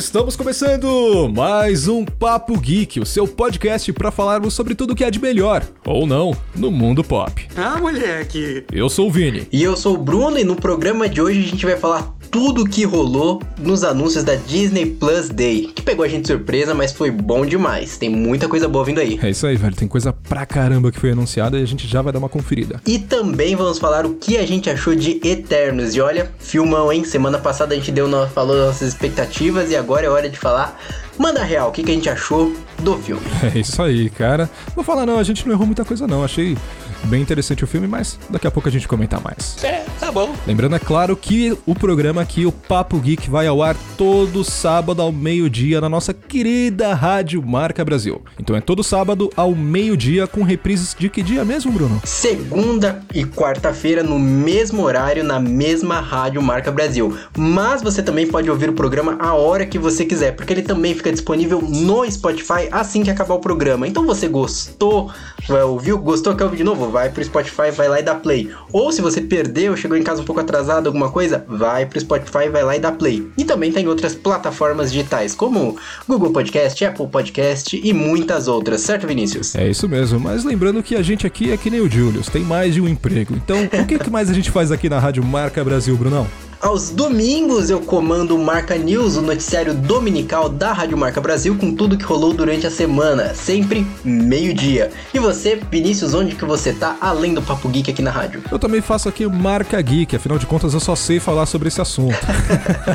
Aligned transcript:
Estamos 0.00 0.34
começando 0.34 1.30
mais 1.30 1.86
um 1.86 2.06
Papo 2.06 2.58
Geek, 2.58 2.98
o 2.98 3.04
seu 3.04 3.28
podcast 3.28 3.92
para 3.92 4.10
falarmos 4.10 4.54
sobre 4.54 4.74
tudo 4.74 4.94
que 4.94 5.04
há 5.04 5.10
de 5.10 5.20
melhor, 5.20 5.62
ou 5.86 6.06
não, 6.06 6.34
no 6.56 6.70
mundo 6.70 7.04
pop. 7.04 7.46
Ah, 7.54 7.76
moleque! 7.78 8.64
Eu 8.72 8.88
sou 8.88 9.08
o 9.08 9.10
Vini. 9.10 9.46
E 9.52 9.62
eu 9.62 9.76
sou 9.76 9.96
o 9.96 9.98
Bruno, 9.98 10.38
e 10.38 10.42
no 10.42 10.56
programa 10.56 11.06
de 11.06 11.20
hoje 11.20 11.40
a 11.40 11.42
gente 11.42 11.66
vai 11.66 11.76
falar 11.76 12.16
tudo 12.30 12.62
o 12.62 12.68
que 12.68 12.84
rolou 12.84 13.42
nos 13.58 13.82
anúncios 13.82 14.22
da 14.22 14.34
Disney 14.34 14.86
Plus 14.86 15.28
Day, 15.28 15.72
que 15.74 15.82
pegou 15.82 16.04
a 16.04 16.08
gente 16.08 16.22
de 16.22 16.28
surpresa, 16.28 16.74
mas 16.74 16.92
foi 16.92 17.10
bom 17.10 17.44
demais. 17.44 17.98
Tem 17.98 18.08
muita 18.08 18.48
coisa 18.48 18.68
boa 18.68 18.84
vindo 18.84 19.00
aí. 19.00 19.18
É 19.22 19.30
isso 19.30 19.46
aí, 19.46 19.56
velho. 19.56 19.74
Tem 19.74 19.88
coisa 19.88 20.12
pra 20.12 20.46
caramba 20.46 20.92
que 20.92 21.00
foi 21.00 21.10
anunciada 21.10 21.58
e 21.58 21.62
a 21.62 21.66
gente 21.66 21.88
já 21.88 22.00
vai 22.00 22.12
dar 22.12 22.18
uma 22.18 22.28
conferida. 22.28 22.80
E 22.86 22.98
também 22.98 23.56
vamos 23.56 23.78
falar 23.78 24.06
o 24.06 24.14
que 24.14 24.36
a 24.36 24.46
gente 24.46 24.70
achou 24.70 24.94
de 24.94 25.20
Eternos. 25.24 25.94
E 25.94 26.00
olha, 26.00 26.30
filmão, 26.38 26.92
hein? 26.92 27.04
Semana 27.04 27.38
passada 27.38 27.74
a 27.74 27.76
gente 27.76 27.90
deu, 27.90 28.08
falou 28.28 28.56
nossas 28.56 28.88
expectativas 28.88 29.70
e 29.70 29.76
agora 29.76 30.06
é 30.06 30.08
hora 30.08 30.28
de 30.28 30.38
falar 30.38 30.78
Manda 31.20 31.44
real, 31.44 31.68
o 31.68 31.72
que, 31.72 31.82
que 31.82 31.90
a 31.90 31.94
gente 31.94 32.08
achou 32.08 32.56
do 32.78 32.96
filme? 32.96 33.20
É 33.54 33.58
isso 33.58 33.82
aí, 33.82 34.08
cara. 34.08 34.48
Vou 34.74 34.82
falar 34.82 35.04
não, 35.04 35.18
a 35.18 35.22
gente 35.22 35.46
não 35.46 35.52
errou 35.52 35.66
muita 35.66 35.84
coisa 35.84 36.06
não. 36.06 36.24
Achei 36.24 36.56
bem 37.04 37.22
interessante 37.22 37.64
o 37.64 37.66
filme, 37.66 37.86
mas 37.86 38.18
daqui 38.28 38.46
a 38.46 38.50
pouco 38.50 38.68
a 38.68 38.72
gente 38.72 38.86
comenta 38.86 39.20
mais. 39.20 39.62
É, 39.64 39.84
tá 39.98 40.10
bom. 40.12 40.34
Lembrando, 40.46 40.76
é 40.76 40.78
claro, 40.78 41.16
que 41.16 41.56
o 41.66 41.74
programa 41.74 42.20
aqui, 42.22 42.46
o 42.46 42.52
Papo 42.52 42.98
Geek, 42.98 43.28
vai 43.28 43.46
ao 43.46 43.62
ar 43.62 43.76
todo 43.96 44.44
sábado 44.44 45.02
ao 45.02 45.12
meio-dia 45.12 45.80
na 45.80 45.88
nossa 45.88 46.12
querida 46.12 46.94
Rádio 46.94 47.42
Marca 47.42 47.84
Brasil. 47.84 48.22
Então 48.38 48.56
é 48.56 48.60
todo 48.60 48.82
sábado 48.82 49.30
ao 49.36 49.54
meio-dia 49.54 50.26
com 50.26 50.42
reprises 50.42 50.94
de 50.98 51.08
que 51.08 51.22
dia 51.22 51.44
mesmo, 51.44 51.72
Bruno? 51.72 52.00
Segunda 52.04 53.02
e 53.14 53.24
quarta-feira 53.24 54.02
no 54.02 54.18
mesmo 54.18 54.82
horário 54.82 55.24
na 55.24 55.40
mesma 55.40 56.00
Rádio 56.00 56.42
Marca 56.42 56.70
Brasil. 56.70 57.16
Mas 57.36 57.82
você 57.82 58.02
também 58.02 58.26
pode 58.26 58.50
ouvir 58.50 58.70
o 58.70 58.72
programa 58.72 59.16
a 59.20 59.34
hora 59.34 59.66
que 59.66 59.78
você 59.78 60.04
quiser, 60.04 60.32
porque 60.32 60.52
ele 60.52 60.62
também 60.62 60.94
fica 60.94 61.10
disponível 61.10 61.60
no 61.62 62.10
Spotify 62.10 62.68
assim 62.70 63.02
que 63.02 63.10
acabar 63.10 63.34
o 63.34 63.40
programa. 63.40 63.86
Então 63.86 64.04
você 64.06 64.28
gostou, 64.28 65.10
ouviu, 65.48 65.98
gostou, 65.98 66.34
quer 66.34 66.44
ouvir 66.44 66.58
de 66.58 66.64
novo? 66.64 66.89
Vai 66.90 67.10
pro 67.10 67.24
Spotify, 67.24 67.70
vai 67.72 67.88
lá 67.88 68.00
e 68.00 68.02
dá 68.02 68.14
play. 68.14 68.50
Ou 68.72 68.90
se 68.92 69.00
você 69.00 69.20
perdeu, 69.20 69.76
chegou 69.76 69.96
em 69.96 70.02
casa 70.02 70.22
um 70.22 70.24
pouco 70.24 70.40
atrasado, 70.40 70.86
alguma 70.86 71.10
coisa, 71.10 71.44
vai 71.48 71.86
pro 71.86 72.00
Spotify, 72.00 72.48
vai 72.50 72.62
lá 72.62 72.76
e 72.76 72.80
dá 72.80 72.92
play. 72.92 73.30
E 73.36 73.44
também 73.44 73.72
tem 73.72 73.86
outras 73.88 74.14
plataformas 74.14 74.92
digitais, 74.92 75.34
como 75.34 75.76
Google 76.08 76.32
Podcast, 76.32 76.84
Apple 76.84 77.06
Podcast 77.06 77.80
e 77.82 77.92
muitas 77.92 78.48
outras, 78.48 78.80
certo, 78.80 79.06
Vinícius? 79.06 79.54
É 79.54 79.68
isso 79.68 79.88
mesmo, 79.88 80.18
mas 80.18 80.44
lembrando 80.44 80.82
que 80.82 80.94
a 80.94 81.02
gente 81.02 81.26
aqui 81.26 81.52
é 81.52 81.56
que 81.56 81.70
nem 81.70 81.80
o 81.80 81.90
Julius, 81.90 82.28
tem 82.28 82.42
mais 82.42 82.74
de 82.74 82.80
um 82.80 82.88
emprego. 82.88 83.34
Então, 83.34 83.64
o 83.64 83.86
que, 83.86 83.98
que 83.98 84.10
mais 84.10 84.28
a 84.30 84.34
gente 84.34 84.50
faz 84.50 84.72
aqui 84.72 84.88
na 84.88 84.98
Rádio 84.98 85.24
Marca 85.24 85.62
Brasil, 85.64 85.96
Brunão? 85.96 86.26
Aos 86.60 86.90
domingos 86.90 87.70
eu 87.70 87.80
comando 87.80 88.36
o 88.36 88.38
Marca 88.38 88.76
News, 88.76 89.16
o 89.16 89.22
noticiário 89.22 89.72
dominical 89.72 90.46
da 90.46 90.74
Rádio 90.74 90.94
Marca 90.98 91.18
Brasil 91.18 91.56
com 91.56 91.74
tudo 91.74 91.96
que 91.96 92.04
rolou 92.04 92.34
durante 92.34 92.66
a 92.66 92.70
semana, 92.70 93.34
sempre 93.34 93.86
meio-dia. 94.04 94.90
E 95.14 95.18
você, 95.18 95.58
Vinícius, 95.70 96.12
onde 96.12 96.34
que 96.34 96.44
você 96.44 96.74
tá 96.74 96.98
além 97.00 97.32
do 97.32 97.40
Papo 97.40 97.66
Geek 97.66 97.90
aqui 97.90 98.02
na 98.02 98.10
rádio? 98.10 98.42
Eu 98.52 98.58
também 98.58 98.82
faço 98.82 99.08
aqui 99.08 99.24
o 99.24 99.30
Marca 99.30 99.80
Geek, 99.80 100.14
afinal 100.14 100.36
de 100.36 100.44
contas 100.44 100.74
eu 100.74 100.80
só 100.80 100.94
sei 100.94 101.18
falar 101.18 101.46
sobre 101.46 101.68
esse 101.68 101.80
assunto. 101.80 102.18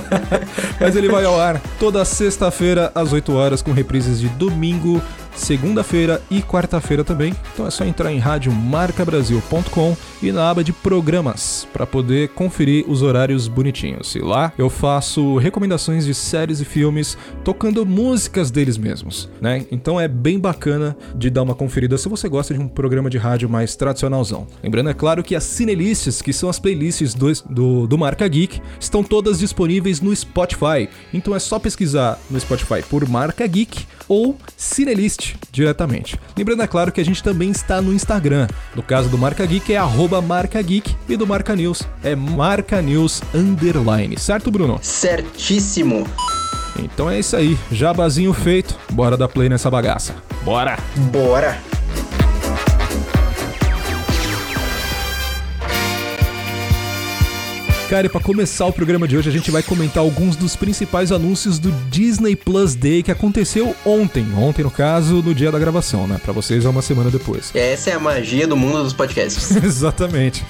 Mas 0.79 0.95
ele 0.95 1.09
vai 1.09 1.25
ao 1.25 1.41
ar 1.41 1.59
toda 1.79 2.05
sexta-feira 2.05 2.91
às 2.93 3.13
8 3.13 3.33
horas 3.33 3.63
com 3.63 3.71
reprises 3.71 4.19
de 4.19 4.29
domingo 4.29 5.01
segunda-feira 5.35 6.21
e 6.29 6.41
quarta-feira 6.41 7.03
também. 7.03 7.35
Então 7.53 7.67
é 7.67 7.69
só 7.69 7.85
entrar 7.85 8.11
em 8.11 8.19
radiomarcabrasil.com 8.19 9.97
e 10.21 10.31
na 10.31 10.49
aba 10.49 10.63
de 10.63 10.73
programas 10.73 11.67
para 11.71 11.85
poder 11.85 12.29
conferir 12.29 12.85
os 12.87 13.01
horários 13.01 13.47
bonitinhos. 13.47 14.15
E 14.15 14.19
lá 14.19 14.51
eu 14.57 14.69
faço 14.69 15.37
recomendações 15.37 16.05
de 16.05 16.13
séries 16.13 16.59
e 16.59 16.65
filmes 16.65 17.17
tocando 17.43 17.85
músicas 17.85 18.49
deles 18.51 18.77
mesmos, 18.77 19.29
né? 19.41 19.65
Então 19.71 19.99
é 19.99 20.07
bem 20.07 20.39
bacana 20.39 20.95
de 21.15 21.29
dar 21.29 21.43
uma 21.43 21.55
conferida 21.55 21.97
se 21.97 22.09
você 22.09 22.27
gosta 22.27 22.53
de 22.53 22.59
um 22.59 22.67
programa 22.67 23.09
de 23.09 23.17
rádio 23.17 23.49
mais 23.49 23.75
tradicionalzão. 23.75 24.47
Lembrando, 24.63 24.89
é 24.89 24.93
claro, 24.93 25.23
que 25.23 25.35
as 25.35 25.43
cinelists, 25.43 26.21
que 26.21 26.33
são 26.33 26.49
as 26.49 26.59
playlists 26.59 27.13
do, 27.13 27.31
do, 27.49 27.87
do 27.87 27.97
Marca 27.97 28.27
Geek, 28.27 28.61
estão 28.79 29.03
todas 29.03 29.39
disponíveis 29.39 30.01
no 30.01 30.15
Spotify. 30.15 30.89
Então 31.13 31.35
é 31.35 31.39
só 31.39 31.59
pesquisar 31.59 32.19
no 32.29 32.39
Spotify 32.39 32.81
por 32.89 33.07
Marca 33.07 33.45
Geek 33.45 33.85
ou 34.07 34.37
Cinelist 34.57 35.35
diretamente. 35.51 36.19
Lembrando, 36.37 36.63
é 36.63 36.67
claro, 36.67 36.91
que 36.91 37.01
a 37.01 37.05
gente 37.05 37.23
também 37.23 37.51
está 37.51 37.81
no 37.81 37.93
Instagram. 37.93 38.47
No 38.75 38.83
caso 38.83 39.09
do 39.09 39.17
Marca 39.17 39.45
Geek 39.45 39.73
é 39.73 39.77
arroba 39.77 40.21
Marca 40.21 40.61
Geek 40.61 40.95
e 41.07 41.17
do 41.17 41.27
Marca 41.27 41.55
News 41.55 41.83
é 42.03 42.15
Marca 42.15 42.81
News 42.81 43.21
Underline. 43.33 44.17
Certo, 44.17 44.51
Bruno? 44.51 44.79
Certíssimo. 44.81 46.07
Então 46.77 47.09
é 47.09 47.19
isso 47.19 47.35
aí, 47.35 47.57
jabazinho 47.71 48.33
feito. 48.33 48.75
Bora 48.91 49.15
dar 49.15 49.27
play 49.27 49.49
nessa 49.49 49.71
bagaça. 49.71 50.13
Bora! 50.43 50.77
Bora! 51.11 51.74
Cara, 57.89 58.07
e 58.07 58.09
pra 58.09 58.19
começar 58.19 58.65
o 58.65 58.73
programa 58.73 59.07
de 59.07 59.15
hoje, 59.15 59.29
a 59.29 59.31
gente 59.31 59.51
vai 59.51 59.61
comentar 59.61 60.01
alguns 60.01 60.35
dos 60.35 60.55
principais 60.55 61.11
anúncios 61.11 61.59
do 61.59 61.71
Disney 61.91 62.35
Plus 62.35 62.73
Day 62.73 63.03
que 63.03 63.11
aconteceu 63.11 63.75
ontem. 63.85 64.25
Ontem, 64.35 64.63
no 64.63 64.71
caso, 64.71 65.21
no 65.21 65.35
dia 65.35 65.51
da 65.51 65.59
gravação, 65.59 66.07
né? 66.07 66.19
Pra 66.21 66.33
vocês 66.33 66.65
é 66.65 66.69
uma 66.69 66.81
semana 66.81 67.11
depois. 67.11 67.51
Essa 67.53 67.91
é 67.91 67.93
a 67.93 67.99
magia 67.99 68.47
do 68.47 68.57
mundo 68.57 68.81
dos 68.81 68.91
podcasts. 68.91 69.55
Exatamente. 69.63 70.43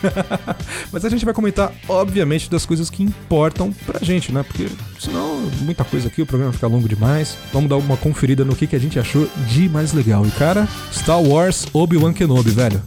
Mas 0.94 1.04
a 1.04 1.10
gente 1.10 1.26
vai 1.26 1.34
comentar, 1.34 1.74
obviamente, 1.90 2.50
das 2.50 2.66
coisas 2.66 2.90
que 2.90 3.04
importam 3.04 3.74
pra 3.86 4.00
gente, 4.02 4.32
né? 4.32 4.42
Porque 4.42 4.70
senão, 4.98 5.52
muita 5.60 5.84
coisa 5.84 6.08
aqui, 6.08 6.22
o 6.22 6.26
programa 6.26 6.54
fica 6.54 6.68
longo 6.68 6.88
demais. 6.88 7.38
Vamos 7.52 7.70
dar 7.70 7.76
uma 7.76 7.98
conferida 7.98 8.46
no 8.46 8.56
que, 8.56 8.66
que 8.66 8.78
a 8.78 8.80
gente 8.80 8.98
achou 8.98 9.30
de 9.46 9.68
mais 9.68 9.92
legal. 9.92 10.26
E, 10.26 10.32
cara, 10.32 10.66
Star 10.94 11.22
Wars 11.22 11.66
Obi-Wan 11.74 12.14
Kenobi, 12.14 12.52
velho. 12.52 12.82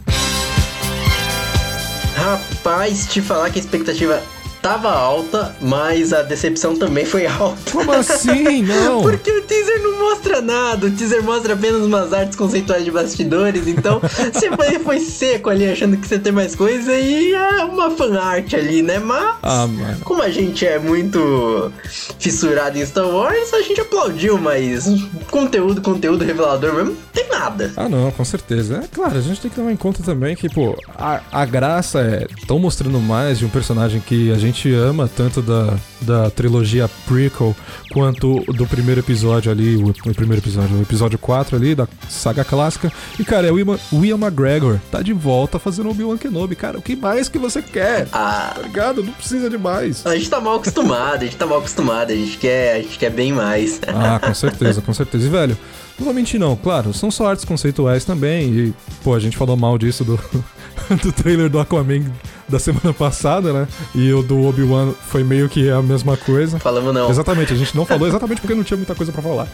Rapaz, 2.15 3.05
te 3.05 3.21
falar 3.21 3.51
que 3.51 3.59
a 3.59 3.61
expectativa 3.61 4.21
tava 4.61 4.91
alta, 4.91 5.55
mas 5.61 6.13
a 6.13 6.21
decepção 6.21 6.75
também 6.75 7.05
foi 7.05 7.25
alta. 7.25 7.71
Como 7.71 7.91
assim? 7.91 8.63
Não. 8.63 9.01
Porque 9.01 9.31
o 9.31 9.41
teaser 9.41 9.81
não 9.81 9.99
mostra 9.99 10.41
nada. 10.41 10.87
O 10.87 10.91
teaser 10.91 11.23
mostra 11.23 11.53
apenas 11.53 11.81
umas 11.81 12.13
artes 12.13 12.35
conceituais 12.35 12.83
de 12.83 12.91
bastidores. 12.91 13.67
Então, 13.67 13.99
você 14.33 14.51
foi, 14.51 14.79
foi 14.79 14.99
seco 14.99 15.49
ali 15.49 15.69
achando 15.69 15.97
que 15.97 16.07
você 16.07 16.19
tem 16.19 16.31
mais 16.31 16.55
coisa 16.55 16.93
e 16.93 17.33
é 17.33 17.63
uma 17.63 17.91
fan 17.91 18.19
art 18.19 18.53
ali, 18.53 18.81
né? 18.81 18.99
Mas, 18.99 19.35
ah, 19.43 19.67
como 20.03 20.21
a 20.21 20.29
gente 20.29 20.65
é 20.65 20.79
muito 20.79 21.71
fissurado 22.19 22.77
em 22.77 22.85
Star 22.85 23.07
Wars, 23.07 23.53
a 23.53 23.61
gente 23.61 23.81
aplaudiu, 23.81 24.37
mas 24.37 24.85
conteúdo, 25.29 25.81
conteúdo 25.81 26.23
revelador 26.23 26.73
mesmo, 26.73 26.91
não 26.91 26.97
tem 27.13 27.29
nada. 27.29 27.71
Ah, 27.75 27.87
não, 27.87 28.11
com 28.11 28.25
certeza. 28.25 28.81
É 28.83 28.87
claro, 28.87 29.17
a 29.17 29.21
gente 29.21 29.41
tem 29.41 29.49
que 29.49 29.59
levar 29.59 29.71
em 29.71 29.77
conta 29.77 30.03
também 30.03 30.35
que, 30.35 30.49
pô, 30.49 30.75
a, 30.95 31.21
a 31.31 31.45
graça 31.45 32.01
é. 32.01 32.27
Estão 32.39 32.59
mostrando 32.59 32.99
mais 32.99 33.37
de 33.37 33.45
um 33.45 33.49
personagem 33.49 34.01
que 34.01 34.31
a 34.31 34.37
gente 34.37 34.48
gente 34.51 34.73
ama, 34.73 35.07
tanto 35.07 35.41
da, 35.41 35.77
da 36.01 36.29
trilogia 36.29 36.89
prequel 37.07 37.55
quanto 37.91 38.41
do 38.53 38.65
primeiro 38.65 38.99
episódio 38.99 39.51
ali, 39.51 39.75
o, 39.75 39.89
o 39.89 40.13
primeiro 40.13 40.41
episódio, 40.41 40.77
o 40.77 40.81
episódio 40.81 41.17
4 41.17 41.55
ali, 41.55 41.75
da 41.75 41.87
saga 42.07 42.43
clássica. 42.43 42.91
E, 43.17 43.23
cara, 43.23 43.47
é 43.47 43.51
o 43.51 43.59
Ian, 43.59 43.77
Ian 43.93 44.17
McGregor 44.17 44.79
tá 44.91 45.01
de 45.01 45.13
volta 45.13 45.59
fazendo 45.59 45.89
Obi-Wan 45.89 46.17
Kenobi. 46.17 46.55
Cara, 46.55 46.77
o 46.77 46.81
que 46.81 46.95
mais 46.95 47.29
que 47.29 47.37
você 47.37 47.61
quer? 47.61 48.07
Ah, 48.11 48.51
tá 48.55 48.61
ligado? 48.61 49.03
Não 49.03 49.13
precisa 49.13 49.49
de 49.49 49.57
mais. 49.57 50.05
A 50.05 50.15
gente 50.15 50.29
tá 50.29 50.39
mal 50.39 50.55
acostumado, 50.55 51.21
a 51.21 51.25
gente 51.25 51.37
tá 51.37 51.45
mal 51.45 51.59
acostumado, 51.59 52.11
a 52.11 52.15
gente 52.15 52.37
quer, 52.37 52.75
a 52.75 52.81
gente 52.81 52.97
quer 52.97 53.11
bem 53.11 53.31
mais. 53.31 53.79
Ah, 53.87 54.19
com 54.19 54.33
certeza, 54.35 54.81
com 54.81 54.93
certeza. 54.93 55.25
E, 55.25 55.29
velho, 55.29 55.57
não 55.97 56.05
vou 56.05 56.13
mentir 56.13 56.39
não, 56.39 56.55
claro, 56.55 56.93
são 56.93 57.11
só 57.11 57.27
artes 57.27 57.45
conceituais 57.45 58.05
também, 58.05 58.49
e, 58.49 58.73
pô, 59.03 59.13
a 59.13 59.19
gente 59.19 59.37
falou 59.37 59.57
mal 59.57 59.77
disso 59.77 60.03
do, 60.03 60.19
do 61.03 61.11
trailer 61.11 61.49
do 61.49 61.59
Aquaman 61.59 62.05
da 62.49 62.59
semana 62.59 62.93
passada, 62.93 63.53
né? 63.53 63.67
E 63.93 64.11
o 64.13 64.21
do 64.21 64.45
Obi-Wan 64.45 64.93
foi 65.07 65.23
meio 65.23 65.47
que 65.47 65.69
a 65.69 65.81
mesma 65.81 66.17
coisa. 66.17 66.59
Falamos 66.59 66.93
não. 66.93 67.09
Exatamente, 67.09 67.53
a 67.53 67.55
gente 67.55 67.75
não 67.75 67.85
falou 67.85 68.07
exatamente 68.07 68.41
porque 68.41 68.55
não 68.55 68.63
tinha 68.63 68.77
muita 68.77 68.95
coisa 68.95 69.11
para 69.11 69.21
falar. 69.21 69.47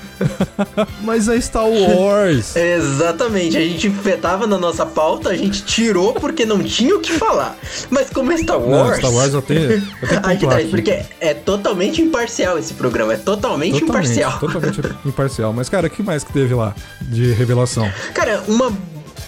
Mas 1.03 1.27
é 1.27 1.39
Star 1.39 1.67
Wars. 1.67 2.55
exatamente, 2.57 3.57
a 3.57 3.61
gente 3.61 3.89
tava 4.21 4.47
na 4.47 4.57
nossa 4.57 4.85
pauta, 4.85 5.29
a 5.29 5.35
gente 5.35 5.63
tirou 5.63 6.13
porque 6.13 6.45
não 6.45 6.63
tinha 6.63 6.95
o 6.95 6.99
que 6.99 7.13
falar. 7.13 7.57
Mas 7.89 8.09
como 8.09 8.31
é 8.31 8.37
Star 8.37 8.59
Wars... 8.59 8.89
Não, 8.89 8.95
Star 8.97 9.13
Wars 9.13 9.33
eu 9.33 9.41
tenho, 9.41 9.71
eu 9.71 10.07
tenho 10.07 10.21
a 10.23 10.31
gente 10.31 10.47
traz, 10.47 10.69
porque 10.69 11.01
é 11.19 11.33
totalmente 11.33 12.01
imparcial 12.01 12.57
esse 12.57 12.73
programa, 12.73 13.13
é 13.13 13.17
totalmente, 13.17 13.79
totalmente 13.79 14.11
imparcial. 14.11 14.39
Totalmente 14.39 14.81
imparcial. 15.05 15.53
Mas, 15.53 15.69
cara, 15.69 15.87
o 15.87 15.89
que 15.89 16.01
mais 16.01 16.23
que 16.23 16.31
teve 16.31 16.53
lá 16.53 16.73
de 17.01 17.31
revelação? 17.33 17.91
Cara, 18.13 18.43
uma 18.47 18.71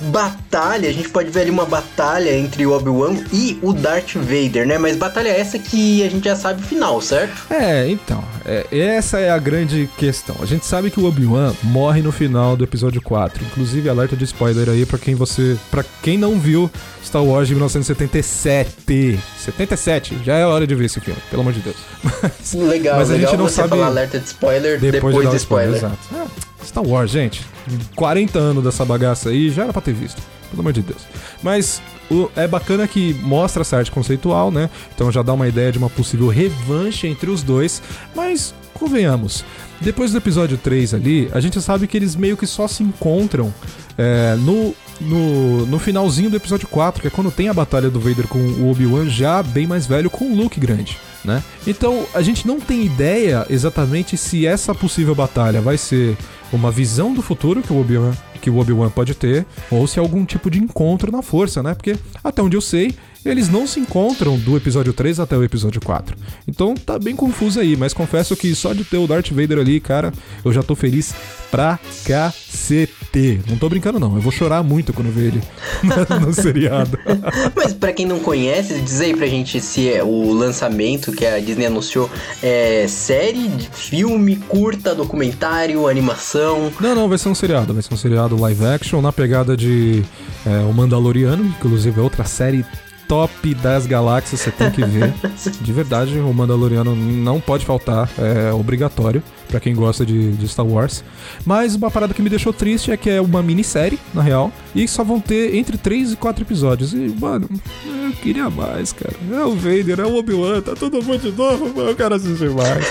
batalha, 0.01 0.89
a 0.89 0.93
gente 0.93 1.09
pode 1.09 1.29
ver 1.29 1.41
ali 1.41 1.49
uma 1.49 1.65
batalha 1.65 2.35
entre 2.37 2.65
o 2.65 2.71
Obi-Wan 2.71 3.15
e 3.33 3.57
o 3.61 3.73
Darth 3.73 4.15
Vader, 4.15 4.67
né? 4.67 4.77
Mas 4.77 4.95
batalha 4.95 5.29
essa 5.29 5.57
que 5.57 6.03
a 6.03 6.09
gente 6.09 6.25
já 6.25 6.35
sabe 6.35 6.61
o 6.61 6.65
final, 6.65 7.01
certo? 7.01 7.53
É, 7.53 7.87
então. 7.89 8.23
é, 8.45 8.65
essa 8.71 9.19
é 9.19 9.29
a 9.29 9.37
grande 9.37 9.89
questão. 9.97 10.35
A 10.41 10.45
gente 10.45 10.65
sabe 10.65 10.91
que 10.91 10.99
o 10.99 11.05
Obi-Wan 11.05 11.53
morre 11.63 12.01
no 12.01 12.11
final 12.11 12.55
do 12.55 12.63
episódio 12.63 13.01
4. 13.01 13.43
Inclusive, 13.43 13.89
alerta 13.89 14.15
de 14.15 14.23
spoiler 14.25 14.69
aí 14.69 14.85
para 14.85 14.97
quem 14.97 15.15
você. 15.15 15.57
para 15.71 15.83
quem 16.01 16.17
não 16.17 16.39
viu 16.39 16.69
Star 17.03 17.23
Wars 17.23 17.47
de 17.47 17.53
1977. 17.53 19.19
77, 19.37 20.19
já 20.23 20.35
é 20.35 20.45
hora 20.45 20.67
de 20.67 20.75
ver 20.75 20.85
esse 20.85 20.99
filme, 20.99 21.19
pelo 21.29 21.41
amor 21.41 21.53
de 21.53 21.61
Deus. 21.61 21.77
Mas, 22.03 22.53
legal, 22.53 22.97
mas 22.97 23.09
a 23.09 23.13
legal 23.13 23.31
gente 23.31 23.39
não 23.39 23.49
sabe 23.49 23.69
falar 23.69 23.87
alerta 23.87 24.19
de 24.19 24.25
spoiler 24.25 24.79
depois, 24.79 25.15
depois 25.15 25.29
de 25.29 25.35
spoiler. 25.37 25.75
spoiler. 25.75 25.97
Exato. 26.11 26.31
É, 26.43 26.46
Star 26.63 26.85
Wars, 26.85 27.11
gente. 27.11 27.45
40 27.95 28.39
anos 28.39 28.63
dessa 28.63 28.85
bagaça 28.85 29.29
aí, 29.29 29.49
já 29.49 29.63
era 29.63 29.73
pra 29.73 29.81
ter 29.81 29.93
visto. 29.93 30.21
Pelo 30.49 30.61
amor 30.61 30.73
de 30.73 30.81
Deus. 30.81 31.01
Mas 31.43 31.81
o, 32.09 32.29
é 32.35 32.47
bacana 32.47 32.87
que 32.87 33.13
mostra 33.15 33.61
essa 33.61 33.77
arte 33.77 33.91
conceitual, 33.91 34.49
né? 34.49 34.69
Então 34.95 35.11
já 35.11 35.21
dá 35.21 35.33
uma 35.33 35.47
ideia 35.47 35.71
de 35.71 35.77
uma 35.77 35.89
possível 35.89 36.27
revanche 36.29 37.07
entre 37.07 37.29
os 37.29 37.43
dois, 37.43 37.81
mas 38.15 38.53
convenhamos. 38.73 39.43
Depois 39.81 40.11
do 40.11 40.17
episódio 40.17 40.57
3 40.57 40.93
ali, 40.93 41.29
a 41.33 41.39
gente 41.39 41.61
sabe 41.61 41.85
que 41.87 41.97
eles 41.97 42.15
meio 42.15 42.37
que 42.37 42.47
só 42.47 42.67
se 42.67 42.81
encontram 42.81 43.53
é, 43.97 44.35
no, 44.35 44.73
no, 45.01 45.65
no 45.65 45.79
finalzinho 45.79 46.29
do 46.29 46.37
episódio 46.37 46.67
4, 46.67 47.01
que 47.01 47.07
é 47.07 47.11
quando 47.11 47.29
tem 47.29 47.49
a 47.49 47.53
batalha 47.53 47.89
do 47.89 47.99
Vader 47.99 48.27
com 48.27 48.39
o 48.39 48.71
Obi-Wan 48.71 49.09
já 49.09 49.43
bem 49.43 49.67
mais 49.67 49.85
velho 49.85 50.09
com 50.09 50.25
o 50.25 50.35
Luke 50.35 50.59
grande. 50.59 50.97
Né? 51.23 51.43
Então 51.65 52.05
a 52.13 52.21
gente 52.21 52.47
não 52.47 52.59
tem 52.59 52.85
ideia 52.85 53.45
exatamente 53.49 54.15
se 54.17 54.45
essa 54.45 54.73
possível 54.73 55.15
batalha 55.15 55.61
vai 55.61 55.77
ser 55.77 56.17
uma 56.51 56.71
visão 56.71 57.13
do 57.13 57.21
futuro 57.21 57.61
que 57.61 57.73
o 57.73 57.79
Obi-Wan 57.79 58.13
que 58.37 58.49
o 58.49 58.57
Obi-Wan 58.57 58.89
pode 58.89 59.13
ter, 59.15 59.45
ou 59.69 59.87
se 59.87 59.99
é 59.99 60.01
algum 60.01 60.25
tipo 60.25 60.49
de 60.49 60.59
encontro 60.59 61.11
na 61.11 61.21
força, 61.21 61.61
né? 61.63 61.73
Porque 61.73 61.95
até 62.23 62.41
onde 62.41 62.55
eu 62.55 62.61
sei, 62.61 62.93
eles 63.25 63.49
não 63.49 63.67
se 63.67 63.79
encontram 63.79 64.37
do 64.37 64.55
episódio 64.55 64.93
3 64.93 65.19
até 65.19 65.37
o 65.37 65.43
episódio 65.43 65.81
4. 65.81 66.15
Então 66.47 66.73
tá 66.75 66.97
bem 66.97 67.15
confuso 67.15 67.59
aí, 67.59 67.75
mas 67.75 67.93
confesso 67.93 68.35
que 68.35 68.53
só 68.55 68.73
de 68.73 68.83
ter 68.83 68.97
o 68.97 69.07
Darth 69.07 69.29
Vader 69.31 69.59
ali, 69.59 69.79
cara, 69.79 70.13
eu 70.43 70.53
já 70.53 70.63
tô 70.63 70.75
feliz 70.75 71.13
pra 71.51 71.79
cacete. 72.05 73.41
Não 73.49 73.57
tô 73.57 73.69
brincando 73.69 73.99
não, 73.99 74.15
eu 74.15 74.21
vou 74.21 74.31
chorar 74.31 74.63
muito 74.63 74.93
quando 74.93 75.11
ver 75.11 75.27
ele 75.27 75.41
no 76.25 76.33
seriado. 76.33 76.97
mas 77.55 77.73
para 77.73 77.93
quem 77.93 78.05
não 78.05 78.19
conhece, 78.19 78.79
diz 78.81 79.01
aí 79.01 79.15
pra 79.15 79.27
gente 79.27 79.59
se 79.59 79.91
é 79.91 80.03
o 80.03 80.31
lançamento 80.31 81.11
que 81.11 81.25
a 81.25 81.39
Disney 81.39 81.65
anunciou 81.65 82.09
é 82.41 82.85
série, 82.87 83.49
filme, 83.71 84.35
curta, 84.35 84.93
documentário, 84.93 85.87
animação. 85.87 86.71
Não, 86.79 86.95
não, 86.95 87.09
vai 87.09 87.17
ser 87.17 87.29
um 87.29 87.35
seriado, 87.35 87.73
vai 87.73 87.81
ser 87.81 87.93
um 87.93 87.97
seriado 87.97 88.26
live 88.35 88.65
action 88.65 89.01
na 89.01 89.11
pegada 89.11 89.55
de 89.55 90.03
é, 90.45 90.59
O 90.69 90.73
Mandaloriano, 90.73 91.45
inclusive 91.45 91.99
é 91.99 92.03
outra 92.03 92.25
série 92.25 92.65
top 93.07 93.53
das 93.55 93.85
galáxias, 93.85 94.41
você 94.41 94.51
tem 94.51 94.69
que 94.69 94.83
ver. 94.83 95.13
De 95.61 95.71
verdade, 95.71 96.17
o 96.19 96.33
Mandaloriano 96.33 96.95
não 96.95 97.39
pode 97.39 97.65
faltar, 97.65 98.09
é 98.17 98.51
obrigatório 98.51 99.23
para 99.47 99.59
quem 99.59 99.73
gosta 99.73 100.05
de, 100.05 100.31
de, 100.33 100.47
Star 100.47 100.65
Wars. 100.65 101.03
Mas 101.45 101.75
uma 101.75 101.89
parada 101.89 102.13
que 102.13 102.21
me 102.21 102.29
deixou 102.29 102.53
triste 102.53 102.91
é 102.91 102.97
que 102.97 103.09
é 103.09 103.21
uma 103.21 103.41
minissérie, 103.41 103.99
na 104.13 104.21
real, 104.21 104.51
e 104.75 104.87
só 104.87 105.03
vão 105.03 105.19
ter 105.19 105.55
entre 105.55 105.77
3 105.77 106.13
e 106.13 106.15
4 106.15 106.43
episódios. 106.43 106.93
E, 106.93 107.15
mano, 107.19 107.49
eu 107.85 108.11
queria 108.21 108.49
mais, 108.49 108.93
cara. 108.93 109.15
É 109.31 109.43
o 109.43 109.55
Vader, 109.55 109.99
é 109.99 110.05
o 110.05 110.15
Obi-Wan, 110.15 110.61
tá 110.61 110.75
todo 110.75 111.01
mundo 111.01 111.19
de 111.19 111.31
novo, 111.31 111.81
eu 111.81 111.95
quero 111.95 112.15
assistir 112.15 112.49
mais. 112.49 112.85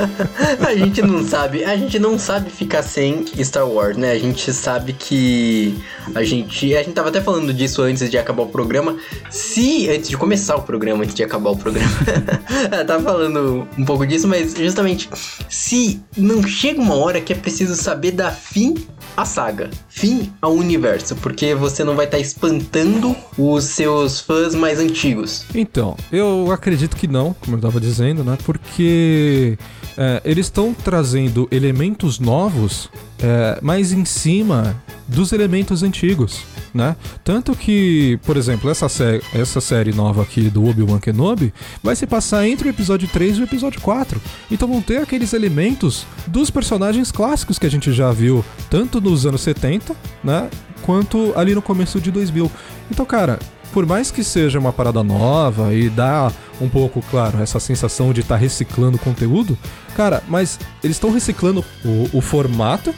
a 0.66 0.74
gente 0.74 1.02
não 1.02 1.24
sabe, 1.24 1.64
a 1.64 1.76
gente 1.76 1.98
não 1.98 2.18
sabe 2.18 2.50
ficar 2.50 2.82
sem 2.82 3.24
Star 3.42 3.68
Wars, 3.68 3.96
né? 3.96 4.12
A 4.12 4.18
gente 4.18 4.52
sabe 4.52 4.92
que 4.92 5.74
a 6.14 6.22
gente, 6.22 6.74
a 6.76 6.82
gente 6.82 6.94
tava 6.94 7.08
até 7.08 7.20
falando 7.20 7.52
disso 7.52 7.82
antes 7.82 8.10
de 8.10 8.18
acabar 8.18 8.42
o 8.42 8.48
programa. 8.48 8.96
Se 9.30 9.88
antes 9.90 10.08
de 10.08 10.16
começar 10.16 10.56
o 10.56 10.62
programa, 10.62 11.04
antes 11.04 11.14
de 11.14 11.22
acabar 11.22 11.50
o 11.50 11.56
programa, 11.56 11.90
tava 12.86 13.02
falando 13.02 13.66
um 13.78 13.84
pouco 13.84 14.06
disso, 14.06 14.26
mas 14.28 14.54
justamente 14.54 15.08
se 15.48 15.91
não 16.16 16.42
chega 16.42 16.80
uma 16.80 16.94
hora 16.94 17.20
que 17.20 17.32
é 17.32 17.36
preciso 17.36 17.74
saber 17.74 18.12
dar 18.12 18.30
fim 18.30 18.74
à 19.16 19.24
saga, 19.24 19.70
fim 19.88 20.32
ao 20.40 20.54
universo, 20.54 21.14
porque 21.16 21.54
você 21.54 21.84
não 21.84 21.94
vai 21.94 22.06
estar 22.06 22.16
tá 22.16 22.22
espantando 22.22 23.14
os 23.36 23.64
seus 23.64 24.20
fãs 24.20 24.54
mais 24.54 24.78
antigos. 24.78 25.44
Então, 25.54 25.96
eu 26.10 26.50
acredito 26.50 26.96
que 26.96 27.06
não, 27.06 27.34
como 27.34 27.54
eu 27.54 27.58
estava 27.58 27.80
dizendo, 27.80 28.24
né? 28.24 28.38
Porque 28.44 29.58
é, 29.96 30.20
eles 30.24 30.46
estão 30.46 30.74
trazendo 30.74 31.46
elementos 31.50 32.18
novos, 32.18 32.88
é, 33.18 33.58
mas 33.60 33.92
em 33.92 34.04
cima 34.04 34.82
dos 35.12 35.32
elementos 35.32 35.82
antigos 35.82 36.44
né? 36.74 36.96
Tanto 37.22 37.54
que, 37.54 38.18
por 38.24 38.36
exemplo, 38.36 38.70
essa, 38.70 38.88
sé 38.88 39.20
essa 39.34 39.60
série 39.60 39.92
nova 39.92 40.22
aqui 40.22 40.48
do 40.48 40.66
Obi-Wan 40.66 40.98
Kenobi 40.98 41.52
vai 41.82 41.94
se 41.94 42.06
passar 42.06 42.46
entre 42.46 42.68
o 42.68 42.70
episódio 42.70 43.08
3 43.08 43.38
e 43.38 43.40
o 43.42 43.44
episódio 43.44 43.80
4. 43.80 44.20
Então 44.50 44.66
vão 44.66 44.80
ter 44.80 44.98
aqueles 44.98 45.32
elementos 45.32 46.06
dos 46.26 46.50
personagens 46.50 47.12
clássicos 47.12 47.58
que 47.58 47.66
a 47.66 47.70
gente 47.70 47.92
já 47.92 48.10
viu, 48.10 48.44
tanto 48.70 49.00
nos 49.00 49.26
anos 49.26 49.42
70, 49.42 49.94
né? 50.24 50.48
Quanto 50.82 51.32
ali 51.36 51.54
no 51.54 51.62
começo 51.62 52.00
de 52.00 52.10
2000. 52.10 52.50
Então, 52.90 53.04
cara, 53.04 53.38
por 53.72 53.86
mais 53.86 54.10
que 54.10 54.24
seja 54.24 54.58
uma 54.58 54.72
parada 54.72 55.02
nova 55.02 55.72
e 55.72 55.88
dá 55.88 56.32
um 56.60 56.68
pouco, 56.68 57.02
claro, 57.10 57.40
essa 57.40 57.60
sensação 57.60 58.12
de 58.12 58.20
estar 58.20 58.34
tá 58.34 58.40
reciclando 58.40 58.98
conteúdo, 58.98 59.56
cara, 59.94 60.22
mas 60.28 60.58
eles 60.82 60.96
estão 60.96 61.10
reciclando 61.10 61.64
o, 61.84 62.18
o 62.18 62.20
formato, 62.20 62.94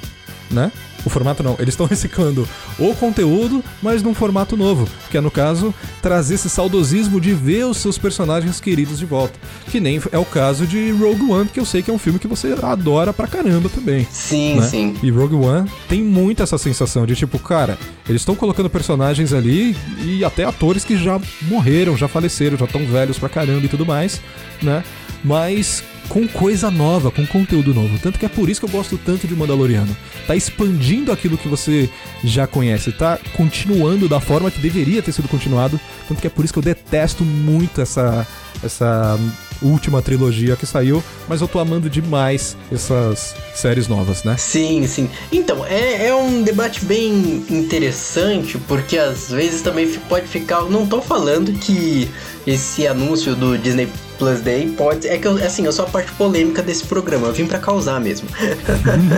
né? 0.50 0.70
O 1.04 1.10
formato 1.10 1.42
não, 1.42 1.54
eles 1.58 1.74
estão 1.74 1.86
reciclando 1.86 2.48
o 2.78 2.94
conteúdo, 2.94 3.62
mas 3.82 4.02
num 4.02 4.14
formato 4.14 4.56
novo, 4.56 4.88
que 5.10 5.18
é 5.18 5.20
no 5.20 5.30
caso 5.30 5.74
trazer 6.00 6.34
esse 6.34 6.48
saudosismo 6.48 7.20
de 7.20 7.34
ver 7.34 7.66
os 7.66 7.76
seus 7.76 7.98
personagens 7.98 8.60
queridos 8.60 8.98
de 8.98 9.04
volta. 9.04 9.38
Que 9.70 9.80
nem 9.80 10.00
é 10.10 10.18
o 10.18 10.24
caso 10.24 10.66
de 10.66 10.90
Rogue 10.92 11.30
One, 11.30 11.48
que 11.48 11.60
eu 11.60 11.64
sei 11.64 11.82
que 11.82 11.90
é 11.90 11.94
um 11.94 11.98
filme 11.98 12.18
que 12.18 12.26
você 12.26 12.54
adora 12.62 13.12
pra 13.12 13.26
caramba 13.26 13.68
também. 13.68 14.06
Sim, 14.10 14.56
né? 14.56 14.66
sim. 14.66 14.96
E 15.02 15.10
Rogue 15.10 15.34
One 15.34 15.70
tem 15.88 16.02
muito 16.02 16.42
essa 16.42 16.56
sensação 16.56 17.04
de 17.06 17.14
tipo, 17.14 17.38
cara, 17.38 17.78
eles 18.08 18.22
estão 18.22 18.34
colocando 18.34 18.70
personagens 18.70 19.32
ali 19.32 19.76
e 20.02 20.24
até 20.24 20.44
atores 20.44 20.84
que 20.84 20.96
já 20.96 21.20
morreram, 21.42 21.96
já 21.96 22.08
faleceram, 22.08 22.56
já 22.56 22.64
estão 22.64 22.84
velhos 22.86 23.18
pra 23.18 23.28
caramba 23.28 23.66
e 23.66 23.68
tudo 23.68 23.84
mais, 23.84 24.20
né? 24.62 24.82
Mas 25.22 25.82
com 26.08 26.26
coisa 26.28 26.70
nova, 26.70 27.10
com 27.10 27.26
conteúdo 27.26 27.74
novo. 27.74 27.98
Tanto 27.98 28.18
que 28.18 28.26
é 28.26 28.28
por 28.28 28.48
isso 28.48 28.60
que 28.60 28.66
eu 28.66 28.70
gosto 28.70 28.98
tanto 28.98 29.26
de 29.26 29.34
Mandaloriano. 29.34 29.96
Tá 30.26 30.36
expandindo 30.36 31.12
aquilo 31.12 31.38
que 31.38 31.48
você 31.48 31.88
já 32.22 32.46
conhece, 32.46 32.92
tá 32.92 33.18
continuando 33.36 34.08
da 34.08 34.20
forma 34.20 34.50
que 34.50 34.60
deveria 34.60 35.02
ter 35.02 35.12
sido 35.12 35.28
continuado. 35.28 35.80
Tanto 36.08 36.20
que 36.20 36.26
é 36.26 36.30
por 36.30 36.44
isso 36.44 36.52
que 36.52 36.58
eu 36.58 36.62
detesto 36.62 37.24
muito 37.24 37.80
essa 37.80 38.26
essa 38.62 39.18
última 39.62 40.02
trilogia 40.02 40.56
que 40.56 40.66
saiu, 40.66 41.02
mas 41.28 41.40
eu 41.40 41.48
tô 41.48 41.58
amando 41.58 41.88
demais 41.88 42.56
essas 42.72 43.34
séries 43.54 43.88
novas, 43.88 44.24
né? 44.24 44.36
Sim, 44.36 44.86
sim. 44.86 45.08
Então, 45.32 45.64
é, 45.66 46.06
é 46.06 46.14
um 46.14 46.42
debate 46.42 46.84
bem 46.84 47.44
interessante, 47.50 48.58
porque 48.58 48.98
às 48.98 49.30
vezes 49.30 49.62
também 49.62 49.90
pode 50.08 50.26
ficar. 50.26 50.62
Não 50.64 50.86
tô 50.86 51.00
falando 51.00 51.52
que 51.52 52.08
esse 52.46 52.86
anúncio 52.86 53.34
do 53.34 53.56
Disney 53.58 53.88
Plus 54.18 54.40
Day 54.40 54.68
pode. 54.76 55.06
É 55.08 55.18
que 55.18 55.26
eu, 55.26 55.36
assim, 55.44 55.64
eu 55.64 55.72
sou 55.72 55.84
a 55.84 55.88
parte 55.88 56.12
polêmica 56.12 56.62
desse 56.62 56.84
programa, 56.84 57.28
eu 57.28 57.32
vim 57.32 57.46
para 57.46 57.58
causar 57.58 58.00
mesmo. 58.00 58.28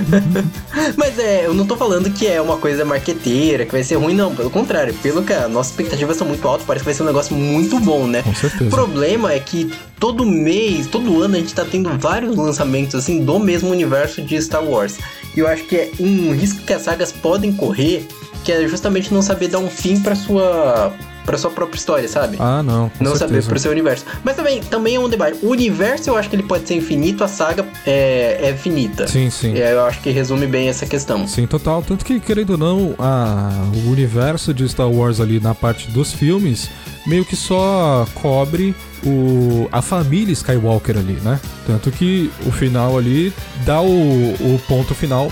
Mas 0.97 1.19
é, 1.19 1.47
eu 1.47 1.55
não 1.55 1.67
tô 1.67 1.77
falando 1.77 2.11
que 2.11 2.27
é 2.27 2.41
uma 2.41 2.57
coisa 2.57 2.85
marqueteira, 2.85 3.65
que 3.65 3.73
vai 3.73 3.83
ser 3.83 3.97
ruim, 3.97 4.15
não. 4.15 4.35
Pelo 4.35 4.51
contrário, 4.51 4.95
pelo 4.95 5.23
que 5.23 5.33
a 5.33 5.49
nossa 5.49 5.71
expectativas 5.71 6.17
são 6.17 6.27
muito 6.27 6.47
altas, 6.47 6.67
parece 6.67 6.83
que 6.83 6.87
vai 6.87 6.95
ser 6.95 7.03
um 7.03 7.07
negócio 7.07 7.37
muito 7.37 7.79
bom, 7.81 8.07
né? 8.07 8.23
Com 8.23 8.35
certeza. 8.35 8.65
O 8.65 8.71
problema 8.71 9.33
é 9.33 9.41
que 9.41 9.73
todo 9.99 10.25
mês, 10.25 10.87
todo 10.87 11.23
ano, 11.23 11.37
a 11.37 11.39
gente 11.39 11.55
tá 11.55 11.65
tendo 11.65 11.97
vários 11.99 12.37
lançamentos, 12.37 12.95
assim, 12.95 13.25
do 13.25 13.39
mesmo 13.39 13.71
universo 13.71 14.23
de 14.23 14.41
Star 14.41 14.65
Wars. 14.65 14.99
E 15.37 15.41
eu 15.41 15.47
acho 15.47 15.65
que 15.65 15.77
é 15.77 15.91
um 16.01 16.33
risco 16.33 16.63
que 16.63 16.73
as 16.73 16.83
sagas 16.83 17.13
podem 17.13 17.53
correr, 17.53 18.07
que 18.45 18.53
é 18.53 18.67
justamente 18.69 19.13
não 19.13 19.23
saber 19.23 19.49
dar 19.49 19.59
um 19.59 19.69
fim 19.69 20.01
para 20.01 20.15
sua 20.15 20.95
para 21.27 21.37
sua 21.37 21.51
própria 21.51 21.77
história, 21.77 22.09
sabe? 22.09 22.37
Ah, 22.41 22.63
não. 22.63 22.91
não 23.01 23.11
certeza. 23.11 23.19
saber 23.19 23.45
pro 23.45 23.59
seu 23.59 23.73
universo. 23.73 24.07
Mas 24.25 24.37
também, 24.37 24.61
também 24.63 24.95
é 24.95 25.01
um 25.01 25.09
debate. 25.09 25.39
O 25.43 25.51
universo 25.51 26.09
eu 26.09 26.17
acho 26.17 26.31
que 26.31 26.37
ele 26.37 26.45
pode 26.45 26.67
ser 26.67 26.75
infinito, 26.75 27.25
a 27.25 27.29
saga 27.29 27.67
é, 27.85 28.51
é 28.51 28.55
finita. 28.55 29.07
Sim, 29.09 29.29
sim. 29.29 29.59
É, 29.59 29.73
eu 29.73 29.85
acho 29.85 30.01
que 30.01 30.11
resume 30.11 30.47
bem 30.47 30.69
essa 30.69 30.87
questão. 30.87 31.27
Sim, 31.27 31.47
total. 31.47 31.83
Tanto 31.83 32.05
que, 32.05 32.21
querendo 32.21 32.51
ou 32.51 32.59
não, 32.59 32.95
a, 32.99 33.51
o 33.85 33.91
universo 33.91 34.55
de 34.55 34.67
Star 34.69 34.91
Wars 34.91 35.21
ali 35.21 35.41
na 35.41 35.55
parte 35.55 35.91
dos 35.91 36.13
filmes 36.13 36.71
meio 37.07 37.25
que 37.25 37.37
só 37.37 38.07
cobre 38.15 38.75
o, 39.05 39.69
a 39.71 39.83
família 39.83 40.33
Skywalker 40.33 40.97
ali, 40.97 41.19
né? 41.23 41.41
Tanto 41.67 41.91
que 41.91 42.31
o 42.47 42.53
final 42.53 42.97
ali 42.97 43.33
dá 43.65 43.81
o, 43.81 43.87
o 43.87 44.61
ponto 44.67 44.95
final 44.95 45.31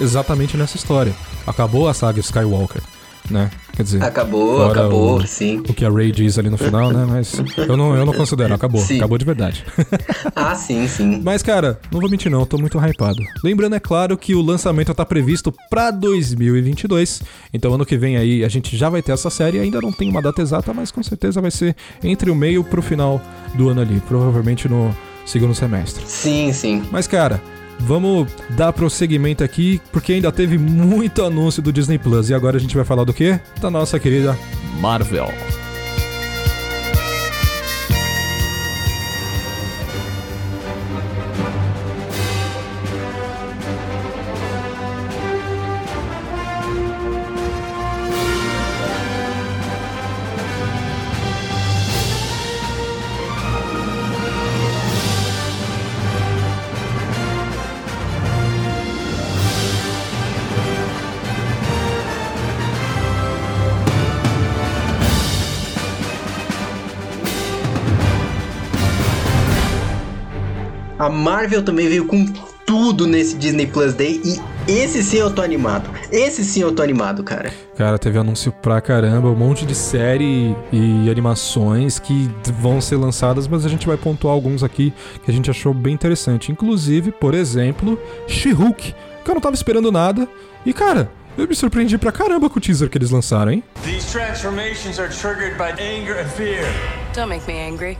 exatamente 0.00 0.56
nessa 0.56 0.76
história. 0.76 1.14
Acabou 1.46 1.88
a 1.88 1.94
saga 1.94 2.20
Skywalker 2.20 2.82
né? 3.30 3.50
Quer 3.72 3.82
dizer, 3.82 4.02
acabou, 4.02 4.64
acabou, 4.66 5.18
o, 5.18 5.26
sim. 5.26 5.58
O 5.58 5.74
que 5.74 5.84
a 5.84 5.90
Ray 5.90 6.10
diz 6.10 6.38
ali 6.38 6.50
no 6.50 6.58
final, 6.58 6.92
né? 6.92 7.06
Mas 7.08 7.34
eu 7.56 7.76
não, 7.76 7.94
eu 7.94 8.04
não 8.04 8.12
considero, 8.12 8.52
acabou. 8.54 8.80
Sim. 8.80 8.96
Acabou 8.96 9.16
de 9.16 9.24
verdade. 9.24 9.64
ah, 10.34 10.54
sim, 10.54 10.88
sim. 10.88 11.20
Mas, 11.22 11.42
cara, 11.42 11.78
não 11.92 12.00
vou 12.00 12.10
mentir 12.10 12.30
não, 12.30 12.44
tô 12.44 12.58
muito 12.58 12.78
hypado. 12.78 13.22
Lembrando, 13.44 13.76
é 13.76 13.80
claro, 13.80 14.18
que 14.18 14.34
o 14.34 14.42
lançamento 14.42 14.92
tá 14.92 15.04
previsto 15.04 15.54
pra 15.70 15.90
2022. 15.90 17.22
Então, 17.52 17.72
ano 17.72 17.86
que 17.86 17.96
vem 17.96 18.16
aí, 18.16 18.44
a 18.44 18.48
gente 18.48 18.76
já 18.76 18.88
vai 18.88 19.02
ter 19.02 19.12
essa 19.12 19.30
série. 19.30 19.60
Ainda 19.60 19.80
não 19.80 19.92
tem 19.92 20.10
uma 20.10 20.22
data 20.22 20.42
exata, 20.42 20.72
mas 20.74 20.90
com 20.90 21.02
certeza 21.02 21.40
vai 21.40 21.50
ser 21.50 21.76
entre 22.02 22.30
o 22.30 22.34
meio 22.34 22.64
pro 22.64 22.82
final 22.82 23.20
do 23.54 23.68
ano 23.68 23.80
ali. 23.80 24.02
Provavelmente 24.08 24.68
no 24.68 24.94
segundo 25.24 25.54
semestre. 25.54 26.02
Sim, 26.06 26.52
sim. 26.52 26.82
Mas, 26.90 27.06
cara, 27.06 27.40
vamos 27.78 28.28
dar 28.50 28.72
prosseguimento 28.72 29.42
aqui, 29.44 29.80
porque 29.92 30.12
ainda 30.12 30.32
teve 30.32 30.58
muito 30.58 31.24
anúncio 31.24 31.62
do 31.62 31.72
Disney 31.72 31.98
Plus. 31.98 32.30
E 32.30 32.34
agora 32.34 32.56
a 32.56 32.60
gente 32.60 32.74
vai 32.74 32.84
falar 32.84 33.04
do 33.04 33.14
quê? 33.14 33.38
Da 33.60 33.70
nossa 33.70 33.98
querida 33.98 34.36
Marvel. 34.80 35.28
A 71.08 71.10
Marvel 71.10 71.62
também 71.62 71.88
veio 71.88 72.04
com 72.04 72.26
tudo 72.66 73.06
nesse 73.06 73.34
Disney 73.34 73.66
Plus 73.66 73.94
Day 73.94 74.20
e 74.22 74.70
esse 74.70 75.02
sim 75.02 75.16
eu 75.16 75.34
tô 75.34 75.40
animado. 75.40 75.88
Esse 76.12 76.44
sim 76.44 76.60
eu 76.60 76.70
tô 76.70 76.82
animado, 76.82 77.24
cara. 77.24 77.50
Cara, 77.78 77.98
teve 77.98 78.18
anúncio 78.18 78.52
pra 78.52 78.78
caramba, 78.78 79.26
um 79.28 79.34
monte 79.34 79.64
de 79.64 79.74
série 79.74 80.54
e 80.70 81.08
animações 81.10 81.98
que 81.98 82.30
vão 82.60 82.78
ser 82.78 82.96
lançadas, 82.96 83.48
mas 83.48 83.64
a 83.64 83.70
gente 83.70 83.86
vai 83.86 83.96
pontuar 83.96 84.34
alguns 84.34 84.62
aqui 84.62 84.92
que 85.24 85.30
a 85.30 85.32
gente 85.32 85.50
achou 85.50 85.72
bem 85.72 85.94
interessante. 85.94 86.52
Inclusive, 86.52 87.10
por 87.10 87.32
exemplo, 87.32 87.98
She-Hulk, 88.26 88.94
que 89.24 89.30
eu 89.30 89.34
não 89.34 89.40
tava 89.40 89.54
esperando 89.54 89.90
nada. 89.90 90.28
E, 90.66 90.74
cara, 90.74 91.10
eu 91.38 91.48
me 91.48 91.54
surpreendi 91.54 91.96
pra 91.96 92.12
caramba 92.12 92.50
com 92.50 92.58
o 92.58 92.60
teaser 92.60 92.90
que 92.90 92.98
eles 92.98 93.10
lançaram, 93.10 93.50
hein? 93.50 93.64
These 93.82 94.12
transformations 94.12 94.98
are 94.98 95.08
triggered 95.08 95.56
by 95.56 95.70
anger 95.82 96.20
and 96.20 96.28
fear. 96.28 96.66
Don't 97.14 97.30
make 97.30 97.50
me 97.50 97.58
angry. 97.58 97.96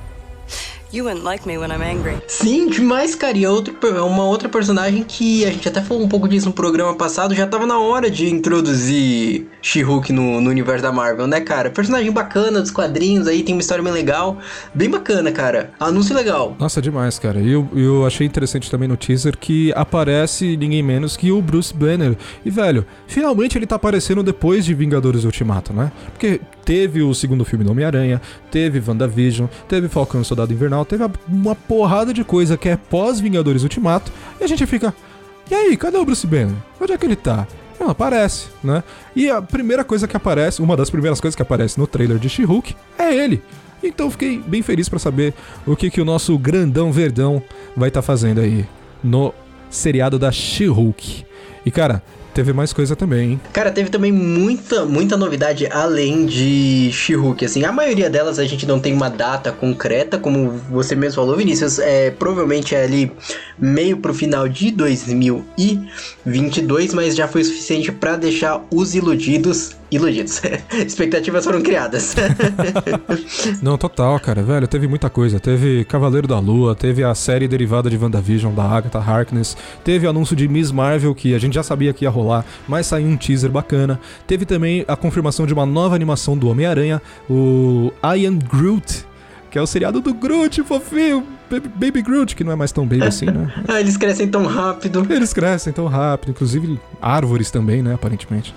You 0.91 1.05
wouldn't 1.05 1.23
like 1.23 1.47
me 1.47 1.59
when 1.59 1.71
I'm 1.71 1.83
angry. 1.83 2.17
Sim, 2.27 2.71
demais, 2.71 3.15
cara. 3.15 3.37
E 3.37 3.45
é 3.45 3.51
outro, 3.51 3.77
é 3.87 4.01
uma 4.01 4.25
outra 4.25 4.49
personagem 4.49 5.03
que 5.03 5.45
a 5.45 5.51
gente 5.51 5.69
até 5.69 5.83
falou 5.83 6.03
um 6.03 6.09
pouco 6.09 6.27
disso 6.27 6.47
no 6.47 6.53
programa 6.55 6.95
passado. 6.95 7.35
Já 7.35 7.47
tava 7.47 7.67
na 7.67 7.79
hora 7.79 8.11
de 8.11 8.27
introduzir 8.31 9.47
She-Hulk 9.61 10.11
no, 10.15 10.41
no 10.41 10.49
universo 10.49 10.83
da 10.83 10.91
Marvel, 10.91 11.27
né, 11.27 11.43
cara? 11.43 11.71
Personagem 11.71 12.11
bacana 12.11 12.63
dos 12.63 12.71
quadrinhos 12.71 13.27
aí, 13.27 13.43
tem 13.43 13.55
uma 13.55 13.61
história 13.61 13.85
bem 13.85 13.93
legal. 13.93 14.39
Bem 14.73 14.89
bacana, 14.89 15.31
cara. 15.31 15.73
Anúncio 15.79 16.17
legal. 16.17 16.57
Nossa, 16.59 16.81
demais, 16.81 17.19
cara. 17.19 17.39
E 17.39 17.53
eu, 17.53 17.69
eu 17.75 18.07
achei 18.07 18.27
interessante 18.27 18.71
também 18.71 18.89
no 18.89 18.97
teaser 18.97 19.37
que 19.37 19.71
aparece 19.77 20.57
ninguém 20.57 20.83
menos 20.83 21.19
que 21.19 21.31
o 21.31 21.43
Bruce 21.43 21.75
Banner. 21.75 22.17
E, 22.43 22.51
velho, 22.51 22.87
finalmente 23.07 23.59
ele 23.59 23.67
tá 23.67 23.77
aparecendo 23.77 24.23
depois 24.23 24.65
de 24.65 24.73
Vingadores 24.73 25.25
Ultimato, 25.25 25.75
né? 25.75 25.93
Porque 26.13 26.41
teve 26.69 27.01
o 27.01 27.15
segundo 27.15 27.47
filme 27.47 27.65
do 27.65 27.71
Homem-Aranha, 27.71 28.21
teve 28.51 28.79
WandaVision, 28.87 29.49
teve 29.67 29.89
Falcão 29.89 30.21
e 30.21 30.25
Soldado 30.27 30.53
Invernal, 30.53 30.85
teve 30.85 31.03
uma 31.27 31.55
porrada 31.55 32.13
de 32.13 32.23
coisa 32.23 32.59
que 32.59 32.69
é 32.69 32.77
pós-Vingadores 32.77 33.63
Ultimato, 33.63 34.13
e 34.39 34.45
a 34.45 34.47
gente 34.47 34.67
fica. 34.67 34.95
E 35.51 35.55
aí, 35.55 35.75
cadê 35.79 35.97
o 35.97 36.05
Bruce 36.05 36.27
Banner? 36.27 36.55
Onde 36.79 36.93
é 36.93 36.99
que 36.99 37.07
ele 37.07 37.17
tá? 37.17 37.49
Não 37.81 37.89
aparece, 37.89 38.49
né? 38.63 38.85
E 39.17 39.31
a 39.31 39.41
primeira 39.41 39.83
coisa 39.83 40.07
que 40.07 40.15
aparece, 40.15 40.61
uma 40.61 40.77
das 40.77 40.91
primeiras 40.91 41.23
coisas 41.23 41.35
que 41.35 41.41
aparece 41.41 41.79
no 41.79 41.87
trailer 41.87 42.19
de 42.19 42.29
She-Hulk 42.29 42.77
é 42.99 43.15
ele. 43.15 43.43
Então 43.83 44.11
fiquei 44.11 44.39
bem 44.39 44.61
feliz 44.61 44.91
para 44.91 44.99
saber 44.99 45.33
o 45.67 45.75
que, 45.75 45.89
que 45.89 46.03
o 46.03 46.05
nosso 46.05 46.37
grandão 46.37 46.93
verdão 46.93 47.43
vai 47.75 47.89
estar 47.89 48.03
tá 48.03 48.07
fazendo 48.07 48.43
aí 48.43 48.67
no 49.03 49.33
seriado 49.71 50.19
da 50.19 50.31
She-Hulk. 50.31 51.25
E 51.65 51.71
cara, 51.71 52.03
teve 52.39 52.53
mais 52.53 52.73
coisa 52.73 52.95
também, 52.95 53.33
hein? 53.33 53.41
Cara, 53.53 53.73
teve 53.73 53.91
também 53.91 54.13
muita, 54.13 54.85
muita 54.85 55.17
novidade 55.17 55.67
além 55.67 56.25
de 56.25 56.89
She-Hulk, 56.93 57.45
assim. 57.45 57.65
A 57.65 57.73
maioria 57.73 58.09
delas 58.09 58.39
a 58.39 58.45
gente 58.45 58.65
não 58.65 58.79
tem 58.79 58.95
uma 58.95 59.11
data 59.11 59.51
concreta, 59.51 60.19
como 60.19 60.53
você 60.71 60.95
mesmo 60.95 61.17
falou, 61.17 61.37
Vinícius. 61.37 61.81
É, 61.81 62.13
provavelmente 62.13 62.77
é 62.77 62.85
ali 62.85 63.11
meio 63.59 63.97
pro 63.97 64.15
final 64.15 64.49
de 64.49 64.71
2022, 64.71 66.95
mas 66.95 67.17
já 67.17 67.27
foi 67.27 67.43
suficiente 67.43 67.91
para 67.91 68.15
deixar 68.15 68.65
os 68.71 68.95
iludidos 68.95 69.77
iludidos. 69.91 70.43
Expectativas 70.87 71.45
foram 71.45 71.63
criadas. 71.63 72.15
Não, 73.63 73.79
total, 73.79 74.19
cara, 74.21 74.43
velho, 74.43 74.69
teve 74.69 74.87
muita 74.87 75.09
coisa. 75.09 75.41
Teve 75.41 75.85
Cavaleiro 75.85 76.27
da 76.27 76.39
Lua, 76.39 76.75
teve 76.75 77.03
a 77.03 77.15
série 77.15 77.49
derivada 77.49 77.89
de 77.89 77.97
WandaVision 77.97 78.55
da 78.55 78.65
Agatha 78.65 78.99
Harkness, 78.99 79.57
teve 79.83 80.07
anúncio 80.07 80.37
de 80.37 80.49
Miss 80.49 80.71
Marvel 80.71 81.15
que 81.15 81.35
a 81.35 81.39
gente 81.39 81.55
já 81.55 81.63
sabia 81.63 81.93
que 81.93 82.05
ia 82.05 82.11
rolar, 82.11 82.28
mas 82.67 82.87
saiu 82.87 83.07
um 83.07 83.17
teaser 83.17 83.51
bacana. 83.51 84.01
Teve 84.27 84.45
também 84.45 84.85
a 84.87 84.97
confirmação 84.97 85.47
de 85.47 85.53
uma 85.53 85.67
nova 85.67 85.95
animação 85.95 86.37
do 86.37 86.49
Homem-Aranha, 86.49 87.01
o 87.29 87.93
I 88.03 88.27
Am 88.27 88.39
Groot, 88.39 89.07
que 89.51 89.59
é 89.59 89.63
o 89.63 89.67
seriado 89.67 90.01
do 90.01 90.13
Groot, 90.13 90.63
fofinho, 90.63 91.27
Baby 91.51 92.03
Groot, 92.03 92.37
que 92.37 92.45
não 92.45 92.53
é 92.53 92.57
mais 92.57 92.71
tão 92.71 92.87
baby 92.87 93.05
assim, 93.05 93.27
né? 93.27 93.51
ah, 93.67 93.81
eles 93.81 93.97
crescem 93.97 94.29
tão 94.29 94.45
rápido. 94.47 95.07
Eles 95.11 95.33
crescem 95.33 95.73
tão 95.73 95.87
rápido, 95.87 96.31
inclusive 96.31 96.79
árvores 97.01 97.51
também, 97.51 97.83
né, 97.83 97.95
aparentemente. 97.95 98.55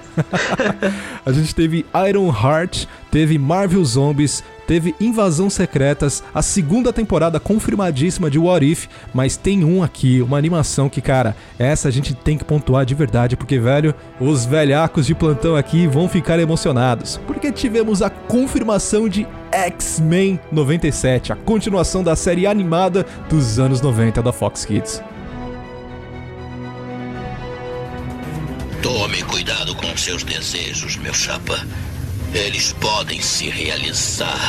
a 1.25 1.31
gente 1.31 1.55
teve 1.55 1.85
Iron 2.09 2.27
Heart, 2.27 2.85
teve 3.09 3.37
Marvel 3.37 3.83
Zombies, 3.85 4.43
teve 4.71 4.95
Invasão 5.01 5.49
Secretas, 5.49 6.23
a 6.33 6.41
segunda 6.41 6.93
temporada 6.93 7.41
confirmadíssima 7.41 8.31
de 8.31 8.39
What 8.39 8.65
If, 8.65 8.87
mas 9.13 9.35
tem 9.35 9.65
um 9.65 9.83
aqui, 9.83 10.21
uma 10.21 10.37
animação 10.37 10.87
que, 10.87 11.01
cara, 11.01 11.35
essa 11.59 11.89
a 11.89 11.91
gente 11.91 12.13
tem 12.13 12.37
que 12.37 12.45
pontuar 12.45 12.85
de 12.85 12.95
verdade, 12.95 13.35
porque, 13.35 13.59
velho, 13.59 13.93
os 14.17 14.45
velhacos 14.45 15.05
de 15.05 15.13
plantão 15.13 15.57
aqui 15.57 15.87
vão 15.87 16.07
ficar 16.07 16.39
emocionados, 16.39 17.19
porque 17.27 17.51
tivemos 17.51 18.01
a 18.01 18.09
confirmação 18.09 19.09
de 19.09 19.27
X-Men 19.51 20.39
97, 20.53 21.33
a 21.33 21.35
continuação 21.35 22.01
da 22.01 22.15
série 22.15 22.47
animada 22.47 23.05
dos 23.27 23.59
anos 23.59 23.81
90 23.81 24.21
da 24.21 24.31
Fox 24.31 24.63
Kids. 24.63 25.03
Tome 28.81 29.21
cuidado 29.23 29.75
com 29.75 29.97
seus 29.97 30.23
desejos, 30.23 30.95
meu 30.95 31.13
chapa. 31.13 31.59
Eles 32.33 32.71
podem 32.73 33.21
se 33.21 33.49
realizar 33.49 34.39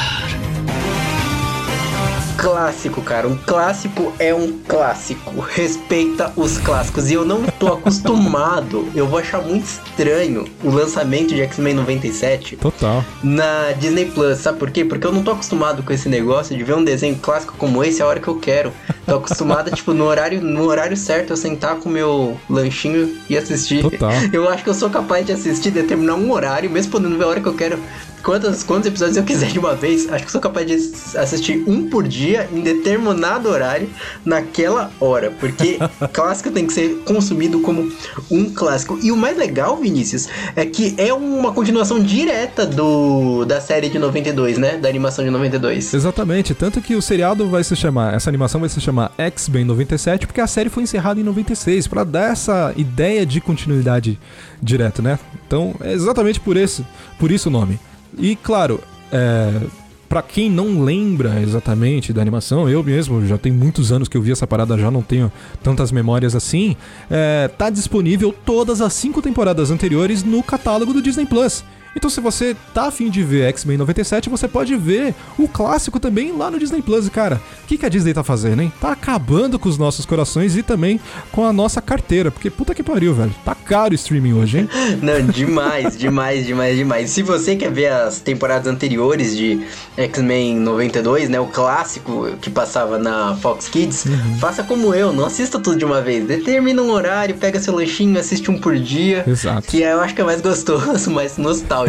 clássico, 2.42 3.00
cara. 3.00 3.28
Um 3.28 3.36
clássico 3.36 4.12
é 4.18 4.34
um 4.34 4.58
clássico. 4.66 5.40
Respeita 5.40 6.32
os 6.36 6.58
clássicos. 6.58 7.08
E 7.08 7.14
eu 7.14 7.24
não 7.24 7.44
tô 7.44 7.68
acostumado. 7.68 8.88
Eu 8.96 9.06
vou 9.06 9.20
achar 9.20 9.40
muito 9.40 9.64
estranho 9.64 10.44
o 10.64 10.68
lançamento 10.68 11.28
de 11.28 11.40
X-Men 11.42 11.74
97. 11.74 12.56
Total. 12.56 13.04
Na 13.22 13.70
Disney 13.78 14.06
Plus. 14.06 14.38
Sabe 14.38 14.58
por 14.58 14.72
quê? 14.72 14.84
Porque 14.84 15.06
eu 15.06 15.12
não 15.12 15.22
tô 15.22 15.30
acostumado 15.30 15.84
com 15.84 15.92
esse 15.92 16.08
negócio 16.08 16.56
de 16.56 16.64
ver 16.64 16.74
um 16.74 16.82
desenho 16.82 17.16
clássico 17.16 17.54
como 17.56 17.84
esse 17.84 18.02
a 18.02 18.06
hora 18.08 18.18
que 18.18 18.28
eu 18.28 18.36
quero. 18.36 18.72
Tô 19.06 19.16
acostumado, 19.16 19.70
tipo, 19.76 19.94
no 19.94 20.04
horário, 20.04 20.42
no 20.42 20.64
horário 20.64 20.96
certo, 20.96 21.30
eu 21.30 21.36
sentar 21.36 21.76
com 21.76 21.88
meu 21.88 22.36
lanchinho 22.50 23.16
e 23.30 23.36
assistir. 23.38 23.82
Total. 23.82 24.10
Eu 24.32 24.48
acho 24.48 24.64
que 24.64 24.70
eu 24.70 24.74
sou 24.74 24.90
capaz 24.90 25.24
de 25.24 25.30
assistir, 25.30 25.70
determinar 25.70 26.14
um 26.14 26.32
horário, 26.32 26.68
mesmo 26.68 26.90
podendo 26.90 27.16
ver 27.16 27.24
a 27.24 27.28
hora 27.28 27.40
que 27.40 27.48
eu 27.48 27.54
quero 27.54 27.78
quantos, 28.22 28.62
quantos 28.62 28.86
episódios 28.86 29.16
eu 29.16 29.24
quiser 29.24 29.50
de 29.50 29.58
uma 29.58 29.74
vez, 29.74 30.10
acho 30.10 30.24
que 30.24 30.32
sou 30.32 30.40
capaz 30.40 30.66
de 30.66 30.74
assistir 31.18 31.64
um 31.66 31.88
por 31.88 32.06
dia 32.06 32.48
em 32.52 32.60
determinado 32.60 33.48
horário 33.48 33.88
naquela 34.24 34.90
hora, 35.00 35.30
porque 35.38 35.78
clássico 36.12 36.50
tem 36.50 36.66
que 36.66 36.72
ser 36.72 37.02
consumido 37.04 37.60
como 37.60 37.90
um 38.30 38.50
clássico. 38.50 38.98
E 39.02 39.10
o 39.10 39.16
mais 39.16 39.36
legal, 39.36 39.76
Vinícius, 39.76 40.28
é 40.56 40.64
que 40.64 40.94
é 40.96 41.12
uma 41.12 41.52
continuação 41.52 42.00
direta 42.00 42.64
do 42.66 43.44
da 43.44 43.60
série 43.60 43.88
de 43.88 43.98
92, 43.98 44.58
né? 44.58 44.76
Da 44.76 44.88
animação 44.88 45.24
de 45.24 45.30
92. 45.30 45.94
Exatamente, 45.94 46.54
tanto 46.54 46.80
que 46.80 46.94
o 46.94 47.02
seriado 47.02 47.48
vai 47.48 47.64
se 47.64 47.74
chamar, 47.74 48.14
essa 48.14 48.30
animação 48.30 48.60
vai 48.60 48.68
se 48.68 48.80
chamar 48.80 49.12
X-Men 49.18 49.64
97, 49.64 50.26
porque 50.26 50.40
a 50.40 50.46
série 50.46 50.68
foi 50.68 50.82
encerrada 50.82 51.20
em 51.20 51.24
96, 51.24 51.86
para 51.86 52.04
dar 52.04 52.32
essa 52.32 52.72
ideia 52.76 53.26
de 53.26 53.40
continuidade 53.40 54.18
direto, 54.62 55.02
né? 55.02 55.18
Então, 55.46 55.74
é 55.80 55.92
exatamente 55.92 56.40
por 56.40 56.56
isso, 56.56 56.86
por 57.18 57.30
isso 57.30 57.48
o 57.48 57.52
nome. 57.52 57.78
E 58.18 58.36
claro, 58.36 58.80
é, 59.10 59.60
para 60.08 60.20
quem 60.20 60.50
não 60.50 60.84
lembra 60.84 61.40
exatamente 61.40 62.12
da 62.12 62.20
animação, 62.20 62.68
eu 62.68 62.84
mesmo 62.84 63.26
já 63.26 63.38
tem 63.38 63.50
muitos 63.50 63.90
anos 63.90 64.08
que 64.08 64.16
eu 64.16 64.20
vi 64.20 64.30
essa 64.30 64.46
parada, 64.46 64.76
já 64.76 64.90
não 64.90 65.00
tenho 65.00 65.32
tantas 65.62 65.90
memórias 65.90 66.34
assim. 66.34 66.76
É, 67.10 67.48
tá 67.48 67.70
disponível 67.70 68.34
todas 68.44 68.82
as 68.82 68.92
cinco 68.92 69.22
temporadas 69.22 69.70
anteriores 69.70 70.22
no 70.22 70.42
catálogo 70.42 70.92
do 70.92 71.00
Disney 71.00 71.24
Plus. 71.24 71.64
Então, 71.94 72.08
se 72.10 72.20
você 72.20 72.56
tá 72.72 72.86
afim 72.88 73.10
de 73.10 73.22
ver 73.22 73.42
X-Men 73.48 73.76
97, 73.78 74.28
você 74.30 74.48
pode 74.48 74.74
ver 74.76 75.14
o 75.38 75.46
clássico 75.46 76.00
também 76.00 76.32
lá 76.36 76.50
no 76.50 76.58
Disney 76.58 76.80
Plus. 76.82 77.08
Cara, 77.08 77.40
o 77.62 77.66
que, 77.66 77.76
que 77.76 77.84
a 77.86 77.88
Disney 77.88 78.14
tá 78.14 78.24
fazendo, 78.24 78.62
hein? 78.62 78.72
Tá 78.80 78.92
acabando 78.92 79.58
com 79.58 79.68
os 79.68 79.76
nossos 79.78 80.06
corações 80.06 80.56
e 80.56 80.62
também 80.62 80.98
com 81.30 81.44
a 81.44 81.52
nossa 81.52 81.80
carteira. 81.82 82.30
Porque 82.30 82.48
puta 82.50 82.74
que 82.74 82.82
pariu, 82.82 83.14
velho. 83.14 83.34
Tá 83.44 83.54
caro 83.54 83.92
o 83.92 83.94
streaming 83.94 84.32
hoje, 84.32 84.58
hein? 84.60 84.68
Não, 85.02 85.20
demais, 85.26 85.96
demais, 85.96 86.46
demais, 86.46 86.76
demais. 86.76 87.10
Se 87.10 87.22
você 87.22 87.56
quer 87.56 87.70
ver 87.70 87.92
as 87.92 88.20
temporadas 88.20 88.66
anteriores 88.66 89.36
de 89.36 89.60
X-Men 89.96 90.56
92, 90.60 91.28
né, 91.28 91.38
o 91.40 91.46
clássico 91.46 92.28
que 92.40 92.48
passava 92.50 92.98
na 92.98 93.36
Fox 93.36 93.68
Kids, 93.68 94.04
Uhum. 94.06 94.38
faça 94.38 94.62
como 94.62 94.94
eu, 94.94 95.12
não 95.12 95.26
assista 95.26 95.58
tudo 95.58 95.76
de 95.76 95.84
uma 95.84 96.00
vez. 96.00 96.26
Determina 96.26 96.80
um 96.82 96.90
horário, 96.90 97.34
pega 97.36 97.60
seu 97.60 97.74
lanchinho, 97.74 98.18
assiste 98.18 98.50
um 98.50 98.58
por 98.58 98.76
dia. 98.76 99.24
Exato. 99.26 99.66
Que 99.68 99.82
eu 99.82 100.00
acho 100.00 100.14
que 100.14 100.20
é 100.20 100.24
mais 100.24 100.40
gostoso, 100.40 101.10
mais 101.12 101.36
nostálgico. 101.36 101.81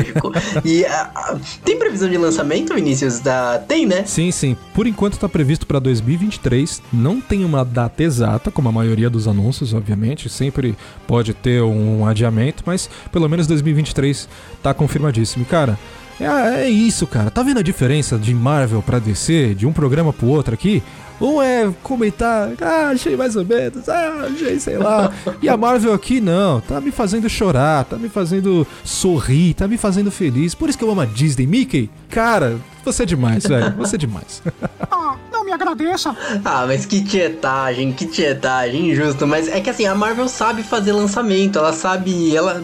E 0.64 0.86
ah, 0.86 1.12
ah, 1.16 1.38
tem 1.64 1.78
previsão 1.78 2.10
de 2.10 2.18
lançamento, 2.18 2.74
Vinícius? 2.74 3.20
Da... 3.20 3.60
Tem, 3.60 3.86
né? 3.86 4.04
Sim, 4.06 4.32
sim. 4.32 4.58
Por 4.74 4.88
enquanto 4.88 5.18
tá 5.18 5.30
previsto 5.30 5.66
pra 5.66 5.80
2023. 5.80 6.82
Não 6.92 7.20
tem 7.22 7.44
uma 7.44 7.64
data 7.64 8.04
exata, 8.04 8.52
como 8.52 8.70
a 8.70 8.72
maioria 8.72 9.10
dos 9.10 9.28
anúncios, 9.28 9.74
obviamente. 9.74 10.30
Sempre 10.30 10.76
pode 11.08 11.34
ter 11.34 11.62
um 11.62 12.06
adiamento, 12.06 12.64
mas 12.66 12.90
pelo 13.12 13.28
menos 13.28 13.48
2023 13.48 14.28
tá 14.62 14.74
confirmadíssimo. 14.74 15.44
E, 15.44 15.46
Cara, 15.46 15.78
é, 16.20 16.64
é 16.64 16.70
isso, 16.70 17.08
cara. 17.08 17.30
Tá 17.30 17.44
vendo 17.44 17.60
a 17.60 17.64
diferença 17.64 18.18
de 18.18 18.34
Marvel 18.34 18.82
pra 18.82 19.00
DC, 19.00 19.56
de 19.56 19.66
um 19.66 19.74
programa 19.74 20.14
pro 20.14 20.28
outro 20.28 20.54
aqui? 20.54 20.84
Um 21.22 21.42
é 21.42 21.72
comentar, 21.84 22.52
ah, 22.62 22.90
achei 22.90 23.16
mais 23.16 23.36
ou 23.36 23.46
menos, 23.46 23.88
ah, 23.88 24.28
achei, 24.30 24.60
sei 24.60 24.78
lá. 24.78 25.12
E 25.42 25.48
a 25.48 25.56
Marvel 25.56 25.94
aqui, 25.94 26.20
não, 26.20 26.60
tá 26.60 26.82
me 26.82 26.92
fazendo 26.92 27.30
chorar, 27.30 27.86
tá 27.86 27.98
me 27.98 28.10
fazendo 28.10 28.68
sorrir, 28.84 29.54
tá 29.54 29.68
me 29.68 29.78
fazendo 29.78 30.12
feliz. 30.12 30.54
Por 30.54 30.68
isso 30.68 30.78
que 30.78 30.84
eu 30.84 30.92
amo 30.92 31.02
a 31.02 31.06
Disney. 31.06 31.48
Mickey, 31.48 31.90
cara, 32.10 32.60
você 32.84 33.04
é 33.04 33.06
demais, 33.06 33.46
velho. 33.46 33.74
Você 33.78 33.96
é 33.96 34.00
demais. 34.00 34.42
Ah, 34.96 35.18
não 35.32 35.44
me 35.44 35.52
agradeça. 35.52 36.16
Ah, 36.46 36.66
mas 36.68 36.86
que 36.86 37.04
tietagem, 37.04 37.92
que 37.92 38.06
tietagem, 38.06 38.92
injusto. 38.92 39.26
Mas 39.26 39.48
é 39.48 39.60
que 39.60 39.70
assim, 39.70 39.86
a 39.86 39.96
Marvel 39.96 40.28
sabe 40.28 40.64
fazer 40.64 40.92
lançamento, 40.92 41.58
ela 41.58 41.74
sabe. 41.74 42.36
Ela. 42.36 42.64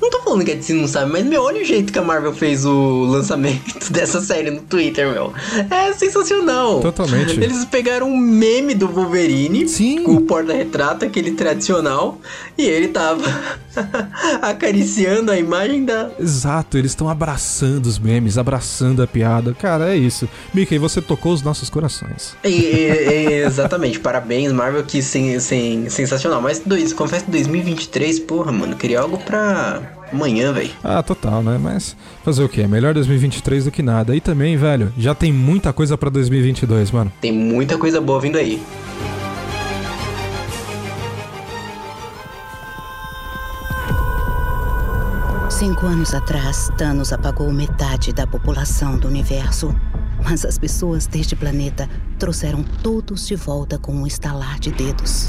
Não 0.00 0.10
tô 0.10 0.20
falando 0.22 0.44
que 0.44 0.52
a 0.52 0.54
DC 0.54 0.72
não 0.74 0.86
sabe, 0.88 1.10
mas 1.12 1.24
meu, 1.24 1.42
olha 1.42 1.60
o 1.62 1.64
jeito 1.64 1.92
que 1.92 1.98
a 1.98 2.02
Marvel 2.02 2.32
fez 2.34 2.64
o 2.64 3.04
lançamento 3.04 3.60
dessa 3.92 4.20
série 4.20 4.50
no 4.50 4.60
Twitter, 4.62 5.10
meu. 5.10 5.32
É 5.70 5.92
sensacional. 5.92 6.80
Totalmente. 6.80 7.32
Eles 7.40 7.64
pegaram 7.64 8.08
um 8.08 8.16
meme 8.16 8.74
do 8.74 8.88
Wolverine 8.88 9.68
Sim. 9.68 10.02
com 10.02 10.14
o 10.14 10.20
porta-retrato, 10.22 11.04
aquele 11.04 11.32
tradicional, 11.32 12.18
e 12.56 12.62
ele 12.66 12.88
tava 12.88 13.22
acariciando 14.42 15.30
a 15.30 15.38
imagem 15.38 15.84
da. 15.84 16.10
Exato, 16.18 16.78
eles 16.78 16.92
estão 16.92 17.08
abraçando 17.08 17.86
os 17.86 17.98
memes, 17.98 18.38
abraçando 18.38 19.02
a 19.02 19.06
piada. 19.06 19.54
Cara, 19.54 19.92
é 19.92 19.96
isso. 19.96 20.28
Mickey, 20.54 20.78
você 20.78 21.00
tocou 21.00 21.32
os 21.32 21.42
nossos 21.42 21.68
corações. 21.70 22.34
E- 22.44 22.48
e- 22.48 23.42
exatamente, 23.46 23.98
parabéns, 24.00 24.52
Marvel, 24.52 24.84
que 24.84 25.02
sem, 25.02 25.38
sem, 25.40 25.88
sensacional. 25.88 26.40
Mas 26.40 26.60
dois, 26.64 26.92
confesso 26.92 27.24
que 27.24 27.30
2023, 27.30 28.20
porra, 28.20 28.52
mano, 28.52 28.76
queria 28.76 29.00
algo 29.00 29.18
pra 29.18 29.40
amanhã, 30.12 30.52
velho. 30.52 30.70
Ah, 30.82 31.02
total, 31.02 31.42
né? 31.42 31.58
Mas 31.60 31.96
fazer 32.24 32.42
o 32.42 32.48
quê? 32.48 32.66
Melhor 32.66 32.94
2023 32.94 33.64
do 33.64 33.70
que 33.70 33.82
nada. 33.82 34.14
E 34.14 34.20
também, 34.20 34.56
velho, 34.56 34.92
já 34.98 35.14
tem 35.14 35.32
muita 35.32 35.72
coisa 35.72 35.96
pra 35.96 36.10
2022, 36.10 36.90
mano. 36.90 37.12
Tem 37.20 37.32
muita 37.32 37.78
coisa 37.78 38.00
boa 38.00 38.20
vindo 38.20 38.36
aí. 38.36 38.60
Cinco 45.60 45.84
anos 45.84 46.14
atrás, 46.14 46.70
Thanos 46.78 47.12
apagou 47.12 47.52
metade 47.52 48.14
da 48.14 48.26
população 48.26 48.96
do 48.96 49.06
universo. 49.06 49.74
Mas 50.24 50.44
as 50.44 50.56
pessoas 50.56 51.06
deste 51.06 51.36
planeta 51.36 51.88
trouxeram 52.18 52.62
todos 52.82 53.26
de 53.26 53.36
volta 53.36 53.78
com 53.78 53.92
um 53.92 54.06
estalar 54.06 54.58
de 54.58 54.70
dedos. 54.70 55.26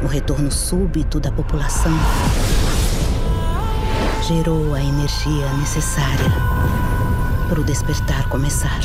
O 0.00 0.06
retorno 0.06 0.50
súbito 0.50 1.18
da 1.18 1.32
população 1.32 1.92
gerou 4.22 4.72
a 4.72 4.80
energia 4.80 5.52
necessária 5.54 6.30
para 7.48 7.60
o 7.60 7.64
despertar 7.64 8.28
começar. 8.28 8.78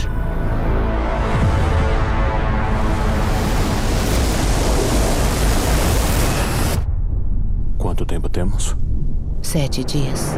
Quanto 7.78 8.06
tempo 8.08 8.28
temos? 8.28 8.76
Sete 9.42 9.84
dias. 9.84 10.36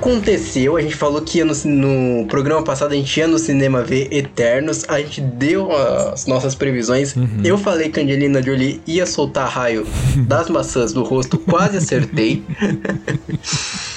Aconteceu, 0.00 0.78
a 0.78 0.80
gente 0.80 0.94
falou 0.94 1.20
que 1.20 1.38
ia 1.38 1.44
no, 1.44 1.52
no 1.64 2.26
programa 2.26 2.64
passado 2.64 2.92
a 2.92 2.94
gente 2.94 3.20
ia 3.20 3.28
no 3.28 3.38
cinema 3.38 3.82
ver 3.82 4.08
Eternos, 4.10 4.86
a 4.88 4.98
gente 4.98 5.20
deu 5.20 5.70
as 5.70 6.26
nossas 6.26 6.54
previsões. 6.54 7.14
Eu 7.44 7.58
falei 7.58 7.90
que 7.90 8.00
a 8.00 8.02
Angelina 8.02 8.42
Jolie 8.42 8.80
ia 8.86 9.04
soltar 9.04 9.46
raio 9.50 9.86
das 10.26 10.48
maçãs 10.48 10.94
do 10.94 11.04
rosto, 11.04 11.36
quase 11.36 11.76
acertei. 11.76 12.42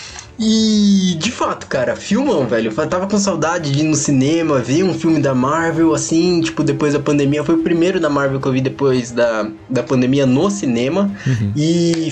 E 0.45 1.15
de 1.15 1.31
fato, 1.31 1.67
cara, 1.67 1.95
filmão, 1.95 2.45
velho. 2.45 2.73
Eu 2.75 2.87
tava 2.87 3.07
com 3.07 3.17
saudade 3.17 3.71
de 3.71 3.79
ir 3.79 3.83
no 3.83 3.95
cinema, 3.95 4.59
ver 4.59 4.83
um 4.83 4.93
filme 4.93 5.21
da 5.21 5.33
Marvel, 5.33 5.93
assim, 5.93 6.41
tipo, 6.41 6.63
depois 6.63 6.93
da 6.93 6.99
pandemia. 6.99 7.43
Foi 7.45 7.55
o 7.55 7.59
primeiro 7.59 7.97
da 7.97 8.09
Marvel 8.09 8.41
que 8.41 8.47
eu 8.47 8.51
vi 8.51 8.59
depois 8.59 9.11
da, 9.11 9.47
da 9.69 9.81
pandemia 9.81 10.25
no 10.25 10.49
cinema. 10.49 11.09
E, 11.55 12.11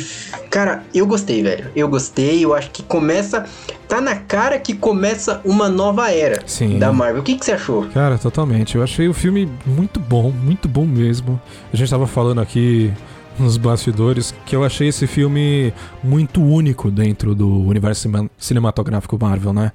cara, 0.49 0.83
eu 0.93 1.05
gostei, 1.05 1.43
velho. 1.43 1.69
Eu 1.75 1.89
gostei, 1.89 2.45
eu 2.45 2.53
acho 2.53 2.69
que 2.71 2.81
começa. 2.83 3.45
Tá 3.85 3.99
na 3.99 4.15
cara 4.15 4.57
que 4.57 4.73
começa 4.73 5.41
uma 5.43 5.67
nova 5.67 6.09
era 6.09 6.41
Sim. 6.45 6.79
da 6.79 6.93
Marvel. 6.93 7.19
O 7.19 7.23
que, 7.25 7.35
que 7.35 7.43
você 7.43 7.51
achou? 7.51 7.87
Cara, 7.87 8.17
totalmente. 8.17 8.77
Eu 8.77 8.83
achei 8.83 9.09
o 9.09 9.13
filme 9.13 9.49
muito 9.65 9.99
bom, 9.99 10.31
muito 10.31 10.69
bom 10.69 10.85
mesmo. 10.85 11.41
A 11.73 11.75
gente 11.75 11.89
tava 11.89 12.07
falando 12.07 12.39
aqui 12.39 12.93
nos 13.39 13.57
bastidores 13.57 14.33
que 14.45 14.55
eu 14.55 14.63
achei 14.63 14.87
esse 14.89 15.07
filme 15.07 15.73
muito 16.03 16.41
único 16.43 16.91
dentro 16.91 17.33
do 17.33 17.47
universo 17.63 18.07
cinematográfico 18.37 19.17
Marvel, 19.19 19.53
né? 19.53 19.71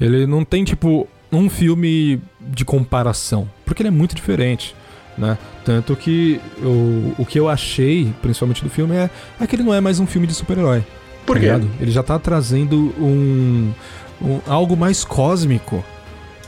Ele 0.00 0.26
não 0.26 0.44
tem, 0.44 0.62
tipo, 0.64 1.08
um 1.32 1.48
filme 1.50 2.20
de 2.40 2.64
comparação, 2.64 3.48
porque 3.64 3.82
ele 3.82 3.88
é 3.88 3.92
muito 3.92 4.14
diferente. 4.14 4.74
Né? 5.16 5.36
Tanto 5.64 5.96
que 5.96 6.40
o, 6.62 7.12
o 7.18 7.26
que 7.26 7.40
eu 7.40 7.48
achei, 7.48 8.12
principalmente 8.22 8.62
do 8.62 8.70
filme, 8.70 8.94
é, 8.94 9.10
é 9.40 9.46
que 9.48 9.56
ele 9.56 9.64
não 9.64 9.74
é 9.74 9.80
mais 9.80 9.98
um 9.98 10.06
filme 10.06 10.28
de 10.28 10.34
super-herói. 10.34 10.84
Por 11.26 11.34
tá 11.34 11.40
quê? 11.40 11.46
ligado? 11.46 11.68
Ele 11.80 11.90
já 11.90 12.04
tá 12.04 12.16
trazendo 12.20 12.76
um, 13.00 13.72
um- 14.22 14.40
algo 14.46 14.76
mais 14.76 15.04
cósmico 15.04 15.84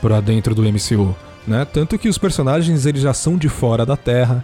pra 0.01 0.21
dentro 0.21 0.55
do 0.55 0.63
MCU, 0.63 1.13
né? 1.45 1.65
Tanto 1.65 1.97
que 1.99 2.07
os 2.07 2.17
personagens 2.17 2.85
eles 2.85 3.01
já 3.01 3.13
são 3.13 3.37
de 3.37 3.49
fora 3.49 3.85
da 3.85 3.97
Terra, 3.97 4.43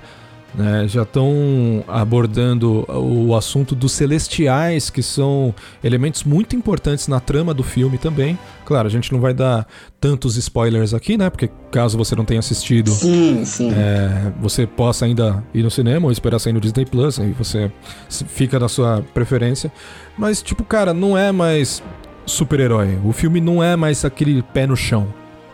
né? 0.55 0.87
Já 0.87 1.03
estão 1.03 1.83
abordando 1.87 2.85
o 2.89 3.35
assunto 3.35 3.75
dos 3.75 3.91
celestiais, 3.91 4.89
que 4.89 5.03
são 5.03 5.53
elementos 5.83 6.23
muito 6.23 6.55
importantes 6.55 7.07
na 7.07 7.19
trama 7.19 7.53
do 7.53 7.63
filme 7.63 7.97
também. 7.97 8.37
Claro, 8.65 8.87
a 8.87 8.91
gente 8.91 9.11
não 9.13 9.19
vai 9.19 9.33
dar 9.33 9.67
tantos 9.99 10.35
spoilers 10.37 10.93
aqui, 10.93 11.17
né? 11.17 11.29
Porque 11.29 11.49
caso 11.71 11.97
você 11.97 12.15
não 12.15 12.25
tenha 12.25 12.39
assistido, 12.39 12.91
Sim, 12.91 13.45
sim. 13.45 13.71
é, 13.71 14.31
você 14.41 14.65
possa 14.65 15.05
ainda 15.05 15.43
ir 15.53 15.63
no 15.63 15.71
cinema 15.71 16.05
ou 16.05 16.11
esperar 16.11 16.39
sair 16.39 16.53
no 16.53 16.59
Disney 16.59 16.85
Plus, 16.85 17.19
aí 17.19 17.31
você 17.31 17.71
fica 18.09 18.59
na 18.59 18.67
sua 18.67 19.03
preferência. 19.13 19.71
Mas, 20.17 20.41
tipo, 20.41 20.63
cara, 20.63 20.93
não 20.93 21.17
é 21.17 21.31
mais 21.31 21.83
super-herói. 22.25 22.99
O 23.03 23.11
filme 23.13 23.39
não 23.39 23.63
é 23.63 23.75
mais 23.75 24.03
aquele 24.03 24.41
pé 24.41 24.67
no 24.67 24.75
chão, 24.75 25.07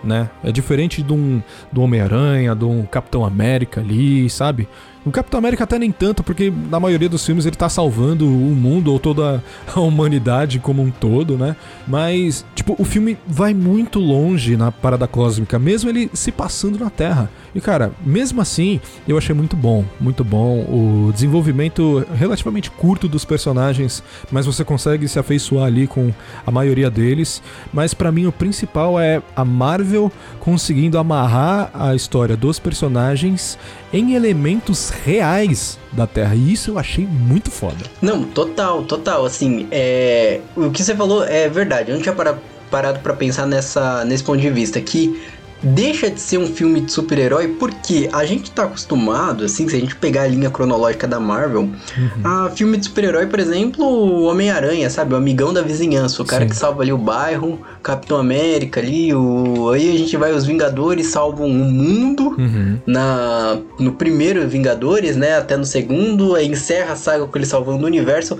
né? 0.03 0.29
É 0.43 0.51
diferente 0.51 1.01
de 1.01 1.13
um, 1.13 1.41
do 1.71 1.81
Homem-Aranha, 1.81 2.55
de 2.55 2.65
um 2.65 2.85
Capitão 2.85 3.25
América 3.25 3.81
ali, 3.81 4.29
sabe? 4.29 4.67
O 5.05 5.11
Capitão 5.11 5.37
América 5.37 5.65
até 5.65 5.77
nem 5.77 5.91
tanto, 5.91 6.23
porque 6.23 6.51
na 6.69 6.79
maioria 6.79 7.09
dos 7.09 7.25
filmes 7.25 7.45
ele 7.45 7.57
tá 7.57 7.67
salvando 7.67 8.25
o 8.25 8.29
mundo 8.29 8.91
ou 8.91 8.99
toda 8.99 9.43
a 9.75 9.79
humanidade 9.81 10.59
como 10.59 10.81
um 10.81 10.89
todo, 10.89 11.37
né? 11.37 11.57
Mas, 11.85 12.45
tipo, 12.55 12.73
o 12.79 12.85
filme 12.85 13.17
vai 13.27 13.53
muito 13.53 13.99
longe 13.99 14.55
na 14.55 14.71
parada 14.71 15.05
cósmica, 15.05 15.59
mesmo 15.59 15.89
ele 15.89 16.09
se 16.13 16.31
passando 16.31 16.79
na 16.79 16.89
Terra. 16.89 17.29
E, 17.53 17.59
cara, 17.59 17.91
mesmo 18.03 18.41
assim, 18.41 18.79
eu 19.07 19.17
achei 19.17 19.35
muito 19.35 19.57
bom, 19.57 19.83
muito 19.99 20.23
bom. 20.23 20.59
O 20.61 21.11
desenvolvimento 21.13 22.05
relativamente 22.15 22.71
curto 22.71 23.07
dos 23.07 23.25
personagens, 23.25 24.01
mas 24.31 24.45
você 24.45 24.63
consegue 24.63 25.07
se 25.07 25.19
afeiçoar 25.19 25.65
ali 25.65 25.85
com 25.85 26.13
a 26.45 26.51
maioria 26.51 26.89
deles. 26.89 27.43
Mas 27.73 27.93
pra 27.93 28.11
mim 28.11 28.25
o 28.25 28.31
principal 28.31 28.99
é 28.99 29.21
a 29.35 29.43
Marvel 29.43 30.11
conseguindo 30.39 30.97
amarrar 30.97 31.69
a 31.73 31.93
história 31.93 32.37
dos 32.37 32.57
personagens 32.57 33.57
em 33.91 34.13
elementos 34.13 34.92
reais 35.03 35.77
da 35.91 36.05
Terra. 36.07 36.35
E 36.35 36.51
isso 36.53 36.71
eu 36.71 36.79
achei 36.79 37.05
muito 37.05 37.49
foda. 37.51 37.85
Não, 38.01 38.23
total, 38.23 38.83
total. 38.83 39.25
Assim, 39.25 39.67
é... 39.71 40.39
o 40.55 40.69
que 40.71 40.83
você 40.83 40.95
falou 40.95 41.23
é 41.23 41.49
verdade. 41.49 41.89
Eu 41.91 41.95
não 41.95 42.01
tinha 42.03 42.15
para- 42.15 42.37
parado 42.71 42.99
pra 42.99 43.13
pensar 43.13 43.45
nessa, 43.45 44.03
nesse 44.05 44.23
ponto 44.23 44.39
de 44.39 44.49
vista. 44.49 44.79
Que 44.81 45.21
deixa 45.63 46.09
de 46.09 46.19
ser 46.19 46.37
um 46.37 46.47
filme 46.47 46.81
de 46.81 46.91
super-herói 46.91 47.47
porque 47.47 48.09
a 48.11 48.25
gente 48.25 48.51
tá 48.51 48.63
acostumado, 48.63 49.45
assim, 49.45 49.67
se 49.67 49.75
a 49.75 49.79
gente 49.79 49.95
pegar 49.95 50.23
a 50.23 50.27
linha 50.27 50.49
cronológica 50.49 51.07
da 51.07 51.19
Marvel, 51.19 51.61
uhum. 51.61 52.21
a 52.23 52.49
filme 52.49 52.77
de 52.77 52.85
super-herói, 52.85 53.27
por 53.27 53.39
exemplo, 53.39 53.85
o 53.85 54.23
Homem-Aranha, 54.23 54.89
sabe? 54.89 55.13
O 55.13 55.17
amigão 55.17 55.53
da 55.53 55.61
vizinhança, 55.61 56.21
o 56.21 56.25
cara 56.25 56.43
Sim. 56.43 56.49
que 56.49 56.55
salva 56.55 56.83
ali 56.83 56.91
o 56.91 56.97
bairro, 56.97 57.59
Capitão 57.81 58.17
América 58.17 58.79
ali, 58.79 59.13
o... 59.13 59.69
aí 59.71 59.89
a 59.89 59.97
gente 59.97 60.15
vai, 60.17 60.33
os 60.33 60.45
Vingadores 60.45 61.07
salvam 61.07 61.47
o 61.47 61.53
mundo 61.53 62.35
uhum. 62.37 62.79
na... 62.85 63.57
no 63.79 63.93
primeiro 63.93 64.47
Vingadores, 64.47 65.15
né? 65.15 65.37
Até 65.37 65.55
no 65.55 65.65
segundo, 65.65 66.35
aí 66.35 66.47
encerra 66.47 66.93
a 66.93 66.95
saga 66.95 67.25
com 67.25 67.37
ele 67.37 67.45
salvando 67.45 67.83
o 67.83 67.87
universo. 67.87 68.37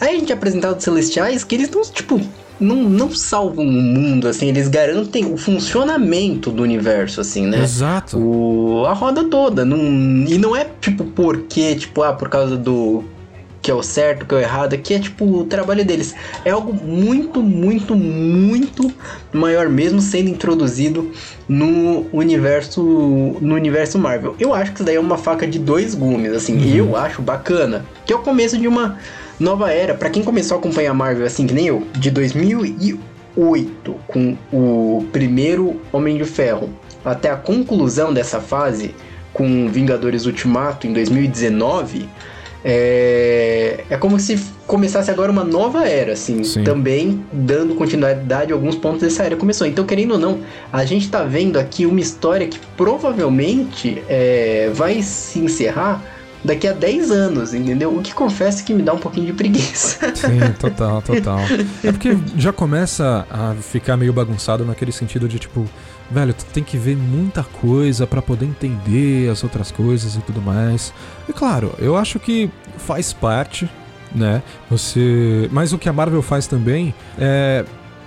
Aí 0.00 0.16
a 0.16 0.18
gente 0.18 0.30
é 0.30 0.34
apresentado 0.34 0.76
os 0.76 0.84
Celestiais, 0.84 1.42
que 1.42 1.54
eles 1.54 1.66
estão, 1.66 1.82
tipo, 1.82 2.20
não, 2.58 2.76
não 2.76 3.10
salvam 3.14 3.66
o 3.66 3.72
mundo, 3.72 4.28
assim, 4.28 4.48
eles 4.48 4.68
garantem 4.68 5.32
o 5.32 5.36
funcionamento 5.36 6.50
do 6.50 6.62
universo, 6.62 7.20
assim, 7.20 7.46
né? 7.46 7.62
Exato. 7.62 8.18
O, 8.18 8.84
a 8.86 8.92
roda 8.92 9.24
toda. 9.24 9.64
Não, 9.64 9.78
e 10.26 10.38
não 10.38 10.56
é 10.56 10.66
tipo 10.80 11.04
porque, 11.04 11.74
tipo, 11.76 12.02
ah, 12.02 12.12
por 12.12 12.28
causa 12.28 12.56
do 12.56 13.04
que 13.66 13.70
é 13.72 13.74
o 13.74 13.82
certo, 13.82 14.24
que 14.24 14.32
é 14.32 14.38
o 14.38 14.40
errado, 14.40 14.74
aqui 14.74 14.94
é 14.94 14.98
tipo 15.00 15.24
o 15.24 15.44
trabalho 15.44 15.84
deles. 15.84 16.14
É 16.44 16.50
algo 16.52 16.72
muito, 16.72 17.42
muito, 17.42 17.96
muito 17.96 18.92
maior 19.32 19.68
mesmo 19.68 20.00
sendo 20.00 20.30
introduzido 20.30 21.10
no 21.48 22.06
universo 22.12 22.80
no 23.40 23.56
universo 23.56 23.98
Marvel. 23.98 24.36
Eu 24.38 24.54
acho 24.54 24.70
que 24.70 24.76
isso 24.76 24.84
daí 24.84 24.94
é 24.94 25.00
uma 25.00 25.18
faca 25.18 25.48
de 25.48 25.58
dois 25.58 25.96
gumes, 25.96 26.32
assim. 26.32 26.54
Uhum. 26.56 26.76
Eu 26.76 26.96
acho 26.96 27.20
bacana, 27.20 27.84
que 28.04 28.12
é 28.12 28.16
o 28.16 28.20
começo 28.20 28.56
de 28.56 28.68
uma 28.68 28.98
nova 29.38 29.72
era. 29.72 29.94
Para 29.94 30.10
quem 30.10 30.22
começou 30.22 30.56
a 30.56 30.60
acompanhar 30.60 30.94
Marvel 30.94 31.26
assim 31.26 31.46
que 31.46 31.54
nem 31.54 31.66
eu, 31.66 31.86
de 31.94 32.10
2008 32.10 33.94
com 34.06 34.36
o 34.52 35.06
primeiro 35.12 35.80
Homem 35.92 36.16
de 36.16 36.24
Ferro 36.24 36.70
até 37.04 37.30
a 37.30 37.36
conclusão 37.36 38.12
dessa 38.12 38.40
fase 38.40 38.94
com 39.32 39.68
Vingadores 39.68 40.26
Ultimato 40.26 40.86
em 40.86 40.92
2019, 40.92 42.08
é, 42.64 43.84
é 43.88 43.96
como 43.96 44.18
se 44.18 44.40
começasse 44.66 45.08
agora 45.08 45.30
uma 45.30 45.44
nova 45.44 45.86
era, 45.86 46.14
assim, 46.14 46.42
Sim. 46.42 46.64
também 46.64 47.24
dando 47.32 47.76
continuidade 47.76 48.50
a 48.50 48.56
alguns 48.56 48.74
pontos 48.74 49.02
dessa 49.02 49.22
era 49.22 49.36
começou. 49.36 49.66
Então, 49.66 49.84
querendo 49.84 50.14
ou 50.14 50.18
não, 50.18 50.40
a 50.72 50.84
gente 50.84 51.08
tá 51.08 51.22
vendo 51.22 51.58
aqui 51.58 51.86
uma 51.86 52.00
história 52.00 52.48
que 52.48 52.58
provavelmente 52.76 54.02
é, 54.08 54.68
vai 54.74 55.00
se 55.02 55.38
encerrar 55.38 56.02
daqui 56.46 56.66
a 56.66 56.72
10 56.72 57.10
anos, 57.10 57.52
entendeu? 57.52 57.94
O 57.94 58.00
que 58.00 58.14
confesso 58.14 58.64
que 58.64 58.72
me 58.72 58.82
dá 58.82 58.92
um 58.92 58.98
pouquinho 58.98 59.26
de 59.26 59.32
preguiça. 59.32 60.14
Sim, 60.14 60.38
total, 60.58 61.02
total. 61.02 61.40
É 61.82 61.92
porque 61.92 62.16
já 62.36 62.52
começa 62.52 63.26
a 63.30 63.54
ficar 63.54 63.96
meio 63.96 64.12
bagunçado 64.12 64.64
naquele 64.64 64.92
sentido 64.92 65.28
de 65.28 65.38
tipo, 65.38 65.64
velho, 66.10 66.32
tu 66.32 66.44
tem 66.46 66.62
que 66.62 66.78
ver 66.78 66.96
muita 66.96 67.42
coisa 67.42 68.06
para 68.06 68.22
poder 68.22 68.46
entender 68.46 69.28
as 69.30 69.42
outras 69.42 69.70
coisas 69.70 70.14
e 70.14 70.20
tudo 70.20 70.40
mais. 70.40 70.92
E 71.28 71.32
claro, 71.32 71.74
eu 71.78 71.96
acho 71.96 72.18
que 72.18 72.50
faz 72.78 73.12
parte, 73.12 73.68
né? 74.14 74.42
Você, 74.70 75.48
mas 75.52 75.72
o 75.72 75.78
que 75.78 75.88
a 75.88 75.92
Marvel 75.92 76.22
faz 76.22 76.46
também 76.46 76.94
é 77.18 77.64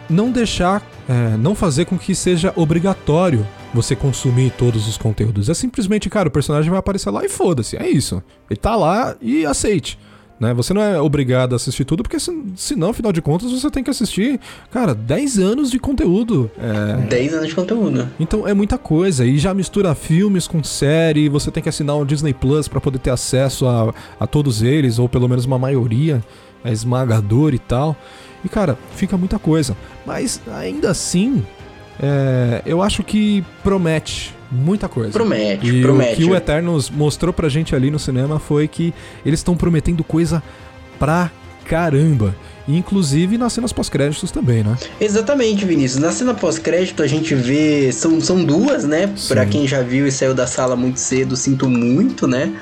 não 0.10 0.32
deixar, 0.32 0.82
é, 1.10 1.36
não 1.38 1.56
fazer 1.56 1.86
com 1.86 1.98
que 1.98 2.14
seja 2.14 2.54
obrigatório 2.56 3.46
você 3.74 3.96
consumir 3.96 4.52
todos 4.52 4.88
os 4.88 4.96
conteúdos. 4.96 5.50
É 5.50 5.56
simplesmente, 5.56 6.08
cara, 6.08 6.28
o 6.28 6.32
personagem 6.32 6.70
vai 6.70 6.80
aparecer 6.80 7.10
lá 7.10 7.26
e 7.26 7.30
foda-se. 7.30 7.76
É 7.78 7.90
isso. 7.90 8.22
Ele 8.48 8.60
tá 8.60 8.76
lá 8.76 9.16
e 9.20 9.44
aceite. 9.44 9.98
Né? 10.40 10.54
Você 10.54 10.72
não 10.72 10.82
é 10.82 11.02
obrigado 11.02 11.54
a 11.54 11.56
assistir 11.56 11.84
tudo, 11.84 12.04
porque 12.04 12.18
senão, 12.56 12.92
afinal 12.92 13.12
de 13.12 13.22
contas, 13.22 13.52
você 13.52 13.70
tem 13.72 13.84
que 13.84 13.90
assistir, 13.90 14.40
cara, 14.72 14.94
10 14.94 15.40
anos 15.40 15.72
de 15.72 15.80
conteúdo. 15.80 16.50
É... 16.58 17.02
10 17.08 17.34
anos 17.34 17.48
de 17.50 17.56
conteúdo. 17.56 18.08
Então 18.20 18.48
é 18.48 18.54
muita 18.54 18.78
coisa. 18.78 19.26
E 19.26 19.38
já 19.40 19.52
mistura 19.52 19.96
filmes 19.96 20.48
com 20.48 20.64
série, 20.64 21.28
você 21.28 21.50
tem 21.50 21.62
que 21.62 21.70
assinar 21.70 21.96
o 21.96 22.04
um 22.04 22.06
Disney 22.06 22.34
Plus 22.34 22.68
para 22.68 22.80
poder 22.80 23.00
ter 23.00 23.10
acesso 23.10 23.68
a, 23.68 23.94
a 24.20 24.28
todos 24.28 24.62
eles, 24.62 25.00
ou 25.00 25.10
pelo 25.10 25.28
menos 25.28 25.46
uma 25.46 25.58
maioria. 25.58 26.24
É 26.64 26.72
esmagador 26.72 27.54
e 27.54 27.60
tal. 27.60 27.96
E 28.44 28.50
cara, 28.50 28.78
fica 28.96 29.18
muita 29.18 29.40
coisa. 29.40 29.76
Mas 30.06 30.42
ainda 30.54 30.90
assim, 30.92 31.46
é, 32.02 32.62
eu 32.66 32.82
acho 32.82 33.04
que 33.04 33.44
promete 33.64 34.36
muita 34.52 34.88
coisa. 34.88 35.12
Promete, 35.12 35.68
e 35.68 35.82
promete. 35.82 36.14
O 36.14 36.16
que 36.16 36.26
o 36.26 36.36
Eternos 36.36 36.90
mostrou 36.90 37.34
pra 37.34 37.50
gente 37.50 37.76
ali 37.76 37.92
no 37.92 38.00
cinema 38.00 38.40
foi 38.40 38.68
que 38.68 38.94
eles 39.26 39.40
estão 39.40 39.56
prometendo 39.56 40.04
coisa 40.04 40.42
pra 40.98 41.32
caramba. 41.66 42.36
Inclusive 42.68 43.38
nas 43.38 43.54
cenas 43.54 43.74
pós-créditos 43.74 44.32
também, 44.32 44.64
né? 44.64 44.78
Exatamente, 45.02 45.66
Vinícius. 45.66 46.00
Na 46.00 46.12
cena 46.12 46.34
pós-crédito 46.36 47.02
a 47.02 47.08
gente 47.08 47.34
vê. 47.34 47.92
São, 47.92 48.22
são 48.22 48.44
duas, 48.44 48.86
né? 48.86 49.12
Sim. 49.16 49.34
Pra 49.34 49.46
quem 49.46 49.68
já 49.68 49.82
viu 49.82 50.08
e 50.08 50.12
saiu 50.12 50.36
da 50.36 50.46
sala 50.46 50.76
muito 50.76 51.00
cedo, 51.00 51.36
sinto 51.36 51.68
muito, 51.68 52.28
né? 52.28 52.54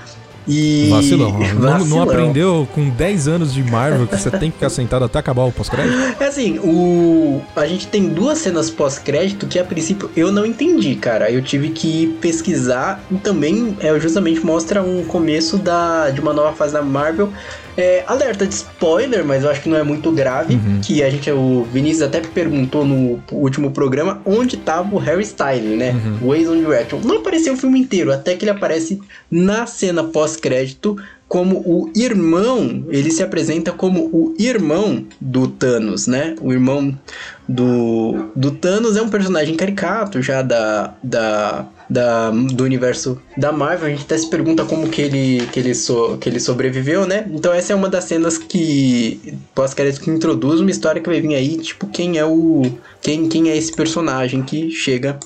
E... 0.48 0.88
Vacilão. 0.90 1.32
Vacilão. 1.34 1.78
Não, 1.80 1.86
não, 1.86 2.02
aprendeu 2.04 2.68
com 2.74 2.90
10 2.90 3.28
anos 3.28 3.54
de 3.54 3.64
Marvel 3.64 4.08
que 4.08 4.18
você 4.18 4.32
tem 4.32 4.50
que 4.50 4.58
ficar 4.58 4.70
sentado 4.70 5.06
até 5.06 5.20
acabar 5.20 5.44
o 5.44 5.52
pós-crédito? 5.52 6.22
É 6.22 6.28
assim, 6.28 6.58
o... 6.60 7.42
a 7.56 7.68
gente 7.68 7.88
tem 7.88 8.08
duas 8.08 8.38
cenas 8.38 8.70
pós-crédito 8.70 9.48
que 9.48 9.60
a 9.60 9.64
princípio 9.64 10.10
eu 10.16 10.32
não 10.32 10.46
entendi, 10.46 10.96
cara. 10.96 11.30
Eu 11.30 11.42
tive 11.42 11.70
que 11.70 12.18
pesquisar 12.22 13.04
e 13.12 13.16
também 13.16 13.76
é, 13.80 14.00
justamente 14.00 14.46
mostra 14.46 14.82
um 14.82 15.04
começo 15.04 15.58
da... 15.58 16.10
de 16.10 16.22
uma 16.22 16.34
nova 16.34 16.56
fase 16.56 16.74
da 16.74 16.82
Marvel 16.82 17.32
é, 17.78 18.04
alerta 18.08 18.46
de 18.46 18.56
spoiler, 18.56 19.24
mas 19.24 19.44
eu 19.44 19.52
acho 19.52 19.62
que 19.62 19.70
não 19.70 19.78
é 19.78 19.84
muito 19.84 20.12
grave. 20.12 20.56
Uhum. 20.56 20.82
Que 20.82 21.04
a 21.04 21.10
gente, 21.10 21.30
o 21.32 21.64
Vinícius 21.72 22.02
até 22.02 22.20
perguntou 22.20 22.84
no 22.84 23.22
último 23.32 23.72
programa 23.72 24.20
onde 24.26 24.58
tava 24.58 24.96
o 24.96 24.98
Harry 24.98 25.24
Styles, 25.24 25.78
né? 25.78 25.92
Uhum. 25.92 26.30
Ways 26.30 26.50
on 26.50 26.58
Direction. 26.58 27.00
Não 27.04 27.18
apareceu 27.18 27.54
o 27.54 27.58
filme 27.58 27.80
inteiro, 27.80 28.12
até 28.12 28.36
que 28.36 28.44
ele 28.44 28.52
aparece 28.52 29.00
na 29.30 29.68
cena 29.68 30.04
pós-crédito 30.04 30.98
como 31.28 31.58
o 31.60 31.92
irmão, 31.94 32.86
ele 32.88 33.12
se 33.12 33.22
apresenta 33.22 33.74
como 33.74 34.06
o 34.14 34.34
irmão 34.40 35.06
do 35.20 35.48
Thanos, 35.48 36.08
né? 36.08 36.36
O 36.40 36.54
irmão 36.54 36.98
do, 37.48 38.30
do 38.36 38.52
Thanos 38.52 38.98
é 38.98 39.02
um 39.02 39.10
personagem 39.10 39.56
caricato 39.56 40.22
já 40.22 40.42
da, 40.42 40.94
da 41.02 41.66
da, 41.90 42.30
do 42.32 42.64
universo 42.64 43.20
da 43.38 43.52
Marvel. 43.52 43.88
A 43.88 43.90
gente 43.90 44.04
até 44.04 44.18
se 44.18 44.30
pergunta 44.30 44.66
como 44.66 44.90
que 44.90 45.02
ele, 45.02 45.46
que 45.48 45.60
ele, 45.60 45.74
so, 45.74 46.18
que 46.18 46.28
ele 46.28 46.40
sobreviveu, 46.40 47.06
né? 47.06 47.26
Então 47.32 47.54
essa 47.54 47.74
é 47.74 47.76
uma 47.76 47.90
das 47.90 48.04
cenas 48.04 48.38
que 48.38 49.38
pós-crédito 49.56 50.02
que 50.02 50.10
introduz 50.10 50.60
uma 50.60 50.72
história 50.72 51.02
que 51.02 51.10
vai 51.10 51.22
vir 51.22 51.36
aí, 51.36 51.58
tipo, 51.58 51.88
quem 51.88 52.18
é 52.18 52.26
o... 52.26 52.64
Quem, 53.02 53.30
quem 53.30 53.50
é 53.50 53.56
esse 53.56 53.74
personagem 53.74 54.42
que 54.42 54.70
chega 54.70 55.18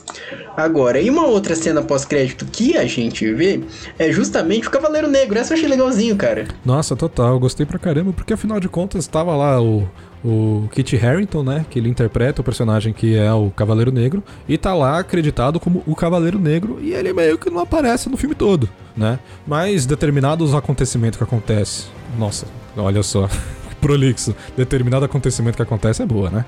agora. 0.55 1.01
E 1.01 1.09
uma 1.09 1.25
outra 1.25 1.55
cena 1.55 1.81
pós-crédito 1.81 2.45
que 2.45 2.77
a 2.77 2.85
gente 2.85 3.33
vê 3.33 3.61
é 3.97 4.11
justamente 4.11 4.67
o 4.67 4.71
Cavaleiro 4.71 5.09
Negro. 5.09 5.39
Essa 5.39 5.53
eu 5.53 5.57
achei 5.57 5.69
legalzinho, 5.69 6.15
cara. 6.15 6.47
Nossa, 6.63 6.95
total. 6.95 7.33
Eu 7.33 7.39
gostei 7.39 7.65
pra 7.65 7.79
caramba, 7.79 8.13
porque 8.13 8.33
afinal 8.33 8.59
de 8.59 8.69
contas 8.69 9.05
estava 9.05 9.35
lá 9.35 9.59
o 9.59 9.87
o 10.23 10.67
Kit 10.71 10.95
Harington, 10.97 11.43
né? 11.43 11.65
Que 11.69 11.79
ele 11.79 11.89
interpreta 11.89 12.41
o 12.41 12.43
personagem 12.43 12.93
que 12.93 13.15
é 13.15 13.31
o 13.33 13.49
Cavaleiro 13.51 13.91
Negro. 13.91 14.23
E 14.47 14.57
tá 14.57 14.73
lá 14.73 14.99
acreditado 14.99 15.59
como 15.59 15.83
o 15.85 15.95
Cavaleiro 15.95 16.39
Negro. 16.39 16.79
E 16.81 16.93
ele 16.93 17.13
meio 17.13 17.37
que 17.37 17.49
não 17.49 17.59
aparece 17.59 18.09
no 18.09 18.17
filme 18.17 18.35
todo, 18.35 18.69
né? 18.95 19.19
Mas 19.45 19.85
determinados 19.85 20.53
acontecimentos 20.53 21.17
que 21.17 21.23
acontecem. 21.23 21.85
Nossa, 22.17 22.45
olha 22.77 23.03
só. 23.03 23.27
prolixo. 23.81 24.35
Determinado 24.55 25.03
acontecimento 25.03 25.55
que 25.55 25.61
acontece 25.63 26.03
é 26.03 26.05
boa, 26.05 26.29
né? 26.29 26.45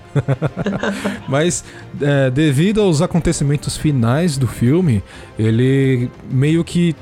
Mas 1.28 1.66
é, 2.00 2.30
devido 2.30 2.80
aos 2.80 3.02
acontecimentos 3.02 3.76
finais 3.76 4.38
do 4.38 4.48
filme, 4.48 5.04
ele 5.38 6.10
meio 6.30 6.64
que 6.64 6.96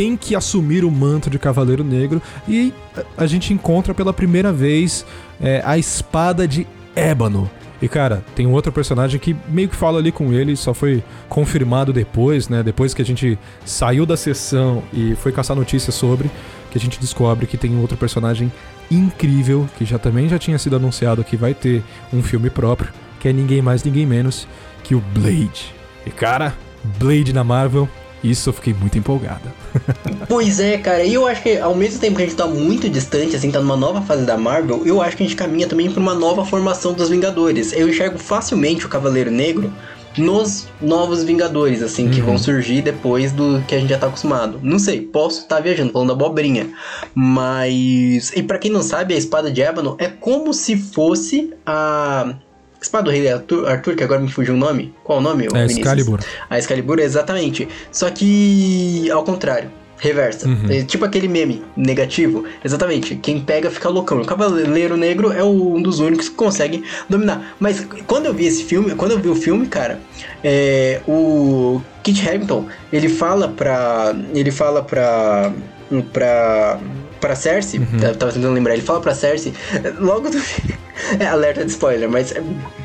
tem 0.00 0.16
que 0.16 0.34
assumir 0.34 0.82
o 0.82 0.90
manto 0.90 1.28
de 1.28 1.38
Cavaleiro 1.38 1.84
Negro 1.84 2.22
e 2.48 2.72
a 3.18 3.26
gente 3.26 3.52
encontra 3.52 3.92
pela 3.92 4.14
primeira 4.14 4.50
vez 4.50 5.04
é, 5.38 5.60
a 5.62 5.76
espada 5.76 6.48
de 6.48 6.66
ébano. 6.96 7.50
E 7.82 7.86
cara, 7.86 8.24
tem 8.34 8.46
um 8.46 8.52
outro 8.52 8.72
personagem 8.72 9.20
que 9.20 9.36
meio 9.46 9.68
que 9.68 9.76
fala 9.76 9.98
ali 9.98 10.10
com 10.10 10.32
ele, 10.32 10.56
só 10.56 10.72
foi 10.72 11.04
confirmado 11.28 11.92
depois, 11.92 12.48
né? 12.48 12.62
Depois 12.62 12.94
que 12.94 13.02
a 13.02 13.04
gente 13.04 13.38
saiu 13.62 14.06
da 14.06 14.16
sessão 14.16 14.82
e 14.90 15.14
foi 15.16 15.32
caçar 15.32 15.54
notícias 15.54 15.94
sobre, 15.94 16.30
que 16.70 16.78
a 16.78 16.80
gente 16.80 16.98
descobre 16.98 17.46
que 17.46 17.58
tem 17.58 17.70
um 17.70 17.82
outro 17.82 17.98
personagem 17.98 18.50
incrível, 18.90 19.68
que 19.76 19.84
já 19.84 19.98
também 19.98 20.30
já 20.30 20.38
tinha 20.38 20.58
sido 20.58 20.76
anunciado 20.76 21.22
que 21.22 21.36
vai 21.36 21.52
ter 21.52 21.82
um 22.10 22.22
filme 22.22 22.48
próprio, 22.48 22.90
que 23.20 23.28
é 23.28 23.34
ninguém 23.34 23.60
mais, 23.60 23.84
ninguém 23.84 24.06
menos 24.06 24.48
que 24.82 24.94
o 24.94 25.00
Blade. 25.12 25.74
E 26.06 26.10
cara, 26.10 26.54
Blade 26.98 27.34
na 27.34 27.44
Marvel 27.44 27.86
isso 28.22 28.50
eu 28.50 28.52
fiquei 28.52 28.74
muito 28.74 28.98
empolgada. 28.98 29.52
pois 30.28 30.60
é, 30.60 30.78
cara. 30.78 31.02
E 31.04 31.14
eu 31.14 31.26
acho 31.26 31.42
que 31.42 31.58
ao 31.58 31.74
mesmo 31.74 32.00
tempo 32.00 32.16
que 32.16 32.22
a 32.22 32.26
gente 32.26 32.36
tá 32.36 32.46
muito 32.46 32.88
distante, 32.88 33.36
assim, 33.36 33.50
tá 33.50 33.60
numa 33.60 33.76
nova 33.76 34.02
fase 34.02 34.24
da 34.24 34.36
Marvel, 34.36 34.82
eu 34.84 35.00
acho 35.00 35.16
que 35.16 35.22
a 35.22 35.26
gente 35.26 35.36
caminha 35.36 35.66
também 35.66 35.90
pra 35.90 36.00
uma 36.00 36.14
nova 36.14 36.44
formação 36.44 36.92
dos 36.92 37.08
Vingadores. 37.08 37.72
Eu 37.72 37.88
enxergo 37.88 38.18
facilmente 38.18 38.84
o 38.84 38.88
Cavaleiro 38.88 39.30
Negro 39.30 39.72
nos 40.18 40.66
novos 40.80 41.22
Vingadores, 41.22 41.82
assim, 41.82 42.06
uhum. 42.06 42.10
que 42.10 42.20
vão 42.20 42.36
surgir 42.36 42.82
depois 42.82 43.32
do 43.32 43.62
que 43.66 43.74
a 43.74 43.78
gente 43.78 43.90
já 43.90 43.98
tá 43.98 44.06
acostumado. 44.06 44.60
Não 44.62 44.78
sei, 44.78 45.00
posso 45.00 45.40
estar 45.42 45.56
tá 45.56 45.62
viajando, 45.62 45.92
falando 45.92 46.12
abobrinha. 46.12 46.70
Mas. 47.14 48.32
E 48.34 48.42
para 48.42 48.58
quem 48.58 48.70
não 48.70 48.82
sabe, 48.82 49.14
a 49.14 49.16
espada 49.16 49.50
de 49.50 49.62
ébano 49.62 49.96
é 49.98 50.08
como 50.08 50.52
se 50.52 50.76
fosse 50.76 51.52
a 51.64 52.34
espada 52.80 53.04
do 53.04 53.10
rei 53.10 53.28
Arthur, 53.30 53.68
Arthur, 53.68 53.94
que 53.94 54.04
agora 54.04 54.20
me 54.20 54.30
fugiu 54.30 54.54
o 54.54 54.56
nome. 54.56 54.94
Qual 55.04 55.18
o 55.18 55.22
nome? 55.22 55.44
É? 55.44 55.48
Excalibur. 55.66 56.20
A 56.48 56.58
Excalibur, 56.58 56.98
exatamente. 56.98 57.68
Só 57.92 58.10
que 58.10 59.10
ao 59.10 59.22
contrário. 59.24 59.70
Reversa. 60.02 60.48
É 60.70 60.82
tipo 60.82 61.04
aquele 61.04 61.28
meme 61.28 61.62
negativo. 61.76 62.46
Exatamente. 62.64 63.16
Quem 63.16 63.38
pega 63.38 63.70
fica 63.70 63.86
loucão. 63.90 64.22
O 64.22 64.24
Cavaleiro 64.24 64.96
Negro 64.96 65.30
é 65.30 65.44
o- 65.44 65.74
um 65.74 65.82
dos 65.82 65.98
únicos 66.00 66.30
que 66.30 66.34
consegue 66.36 66.82
dominar. 67.06 67.54
Mas 67.60 67.86
quando 68.06 68.24
eu 68.24 68.32
vi 68.32 68.46
esse 68.46 68.64
filme, 68.64 68.94
quando 68.94 69.10
eu 69.10 69.18
vi 69.18 69.28
o 69.28 69.34
filme, 69.34 69.66
cara, 69.66 70.00
é, 70.42 71.02
o 71.06 71.82
Kit 72.02 72.26
Harington, 72.26 72.64
ele 72.90 73.10
fala 73.10 73.46
pra. 73.48 74.16
Ele 74.32 74.50
fala 74.50 74.82
pra. 74.82 75.52
pra. 76.14 76.78
Pra 77.20 77.34
Cersei. 77.36 77.80
Eu 78.02 78.14
tava 78.16 78.32
tentando 78.32 78.52
lembrar, 78.54 78.74
ele 78.74 78.82
fala 78.82 79.00
pra 79.00 79.14
Cersei. 79.14 79.52
Logo 79.98 80.30
do. 80.30 80.40
É 81.18 81.24
alerta 81.26 81.64
de 81.64 81.70
spoiler, 81.70 82.08
mas 82.10 82.32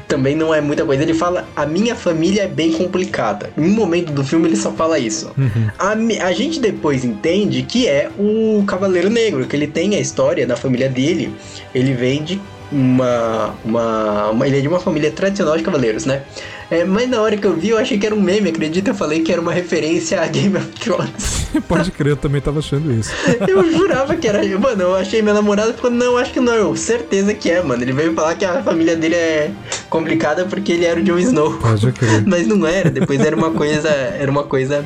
também 0.08 0.36
não 0.38 0.54
é 0.54 0.62
muita 0.62 0.86
coisa. 0.86 1.04
Ele 1.04 1.14
fala: 1.14 1.46
A 1.54 1.66
minha 1.66 1.96
família 1.96 2.44
é 2.44 2.48
bem 2.48 2.72
complicada. 2.72 3.50
Em 3.58 3.62
um 3.66 3.72
momento 3.76 4.12
do 4.14 4.24
filme 4.24 4.48
ele 4.48 4.56
só 4.56 4.72
fala 4.72 4.98
isso. 4.98 5.32
A, 5.78 5.96
mi- 5.96 6.18
a 6.20 6.32
gente 6.32 6.60
depois 6.62 7.04
entende 7.04 7.62
que 7.64 7.88
é 7.90 8.10
o 8.18 8.64
Cavaleiro 8.66 9.10
Negro, 9.10 9.46
que 9.46 9.56
ele 9.56 9.68
tem 9.68 9.96
a 9.96 10.00
história 10.00 10.48
da 10.48 10.56
família 10.56 10.88
dele. 10.88 11.36
Ele 11.74 11.94
vem 11.94 12.24
de 12.24 12.40
uma, 12.72 13.54
uma, 13.66 14.30
uma- 14.30 14.48
Ele 14.48 14.58
é 14.60 14.62
de 14.62 14.68
uma 14.70 14.80
família 14.80 15.12
tradicional 15.12 15.58
de 15.58 15.62
cavaleiros, 15.64 16.06
né? 16.06 16.24
É, 16.70 16.84
mas 16.84 17.10
na 17.10 17.22
hora 17.22 17.38
que 17.38 17.46
eu 17.46 17.56
vi, 17.56 17.70
eu 17.70 17.78
achei 17.78 17.98
que 17.98 18.06
era 18.06 18.16
um 18.16 18.22
meme, 18.22 18.50
acredita? 18.50 18.92
Eu 18.92 18.96
falei 18.96 19.22
que 19.22 19.32
era 19.32 19.40
uma 19.40 19.54
referência 19.54 20.22
a 20.22 20.28
Game 20.28 20.58
of 20.58 20.68
Thrones. 20.80 21.48
Pode 21.68 21.92
crer, 21.92 22.12
eu 22.12 22.18
também 22.18 22.42
tava 22.42 22.60
achando 22.60 22.92
isso. 22.92 23.12
Eu 23.48 23.72
jurava 23.72 24.16
que 24.16 24.28
era. 24.28 24.46
Mano, 24.60 24.82
eu 24.82 24.96
achei 24.96 25.22
minha 25.22 25.34
namorada 25.34 25.72
e 25.72 25.74
falou: 25.74 25.92
Não, 25.92 26.18
acho 26.18 26.32
que 26.34 26.40
não. 26.40 26.54
Eu, 26.54 26.76
certeza 26.76 27.34
que 27.34 27.50
é, 27.50 27.62
mano. 27.62 27.82
Ele 27.82 27.94
veio 27.94 28.14
falar 28.14 28.36
que 28.36 28.44
a 28.44 28.62
família 28.62 28.96
dele 28.96 29.16
é 29.16 29.52
complicada 29.90 30.46
porque 30.46 30.74
ele 30.74 30.86
era 30.86 31.00
o 31.00 31.04
Jon 31.04 31.18
Snow. 31.18 31.54
Pode 31.54 31.92
crer. 31.94 32.24
Mas 32.28 32.48
não 32.48 32.66
era, 32.66 32.90
depois 32.90 33.20
era 33.22 33.36
uma 33.36 33.52
coisa. 33.52 33.90
Era 33.90 34.30
uma 34.30 34.44
coisa. 34.44 34.86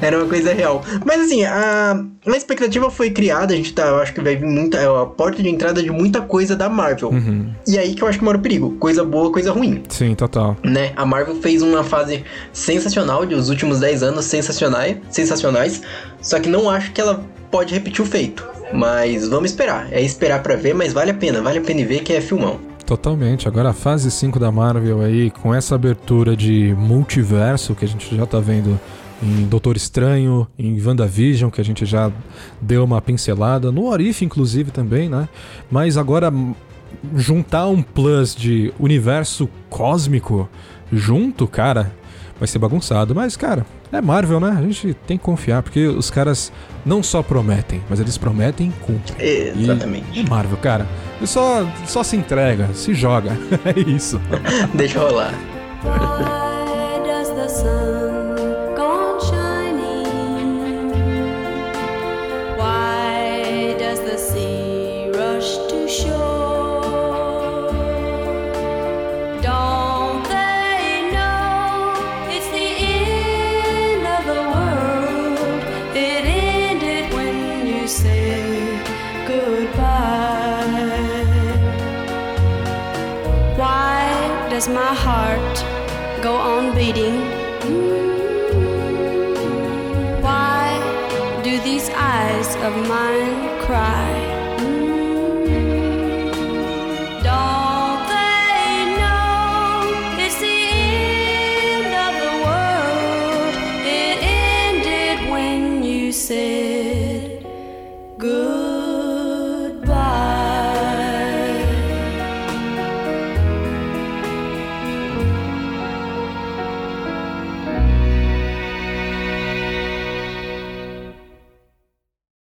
Era 0.00 0.18
uma 0.18 0.26
coisa 0.26 0.52
real. 0.52 0.82
Mas 1.04 1.20
assim, 1.22 1.44
a, 1.44 2.04
a 2.26 2.36
expectativa 2.36 2.90
foi 2.90 3.10
criada, 3.10 3.54
a 3.54 3.56
gente 3.56 3.72
tá. 3.72 3.86
Eu 3.86 3.96
acho 3.96 4.12
que 4.12 4.20
vai 4.20 4.36
vir 4.36 4.46
muita. 4.46 4.78
É 4.78 4.86
a 4.86 5.06
porta 5.06 5.42
de 5.42 5.48
entrada 5.48 5.82
de 5.82 5.90
muita 5.90 6.20
coisa 6.20 6.54
da 6.54 6.68
Marvel. 6.68 7.10
Uhum. 7.10 7.52
E 7.66 7.78
aí 7.78 7.94
que 7.94 8.02
eu 8.02 8.08
acho 8.08 8.18
que 8.18 8.24
mora 8.24 8.36
o 8.36 8.40
perigo. 8.40 8.72
Coisa 8.78 9.04
boa, 9.04 9.32
coisa 9.32 9.52
ruim 9.52 9.82
Sim, 9.88 10.14
total. 10.14 10.56
né? 10.62 10.92
A 10.96 11.06
Marvel 11.12 11.34
fez 11.42 11.60
uma 11.60 11.84
fase 11.84 12.24
sensacional 12.54 13.26
de 13.26 13.34
os 13.34 13.50
últimos 13.50 13.80
10 13.80 14.02
anos 14.02 14.24
sensacionais, 14.24 14.96
sensacionais. 15.10 15.82
Só 16.22 16.40
que 16.40 16.48
não 16.48 16.70
acho 16.70 16.90
que 16.90 17.02
ela 17.02 17.22
pode 17.50 17.74
repetir 17.74 18.02
o 18.02 18.06
feito. 18.06 18.48
Mas 18.72 19.28
vamos 19.28 19.50
esperar. 19.50 19.92
É 19.92 20.00
esperar 20.00 20.42
pra 20.42 20.56
ver, 20.56 20.74
mas 20.74 20.94
vale 20.94 21.10
a 21.10 21.14
pena, 21.14 21.42
vale 21.42 21.58
a 21.58 21.60
pena 21.60 21.84
ver 21.84 22.00
que 22.00 22.14
é 22.14 22.20
filmão. 22.22 22.58
Totalmente. 22.86 23.46
Agora 23.46 23.68
a 23.68 23.72
fase 23.74 24.10
5 24.10 24.38
da 24.38 24.50
Marvel 24.50 25.02
aí, 25.02 25.30
com 25.30 25.54
essa 25.54 25.74
abertura 25.74 26.34
de 26.34 26.74
multiverso 26.78 27.74
que 27.74 27.84
a 27.84 27.88
gente 27.88 28.16
já 28.16 28.24
tá 28.24 28.40
vendo 28.40 28.80
em 29.22 29.46
Doutor 29.46 29.76
Estranho, 29.76 30.48
em 30.58 30.82
WandaVision, 30.82 31.50
que 31.50 31.60
a 31.60 31.64
gente 31.64 31.84
já 31.84 32.10
deu 32.58 32.84
uma 32.84 33.02
pincelada, 33.02 33.70
no 33.70 33.84
Orif 33.84 34.24
inclusive 34.24 34.70
também, 34.70 35.10
né? 35.10 35.28
Mas 35.70 35.98
agora 35.98 36.32
juntar 37.14 37.66
um 37.66 37.82
plus 37.82 38.34
de 38.34 38.72
universo 38.78 39.48
cósmico 39.68 40.48
junto, 40.92 41.46
cara, 41.46 41.92
vai 42.38 42.46
ser 42.46 42.58
bagunçado. 42.58 43.14
Mas, 43.14 43.36
cara, 43.36 43.64
é 43.90 44.00
Marvel, 44.00 44.38
né? 44.40 44.56
A 44.58 44.62
gente 44.62 44.94
tem 45.06 45.16
que 45.16 45.24
confiar, 45.24 45.62
porque 45.62 45.86
os 45.86 46.10
caras 46.10 46.52
não 46.84 47.02
só 47.02 47.22
prometem, 47.22 47.80
mas 47.88 48.00
eles 48.00 48.18
prometem 48.18 48.68
e 48.68 48.84
cumprem. 48.84 49.16
E 49.20 49.62
Exatamente. 49.62 50.20
é 50.20 50.28
Marvel, 50.28 50.58
cara. 50.58 50.86
E 51.20 51.26
só, 51.26 51.66
só 51.86 52.02
se 52.02 52.16
entrega, 52.16 52.68
se 52.74 52.94
joga. 52.94 53.30
é 53.64 53.78
isso. 53.88 54.20
Deixa 54.74 54.98
rolar. 54.98 55.34
Does 84.62 84.68
my 84.68 84.94
heart 84.94 86.22
go 86.22 86.36
on 86.36 86.51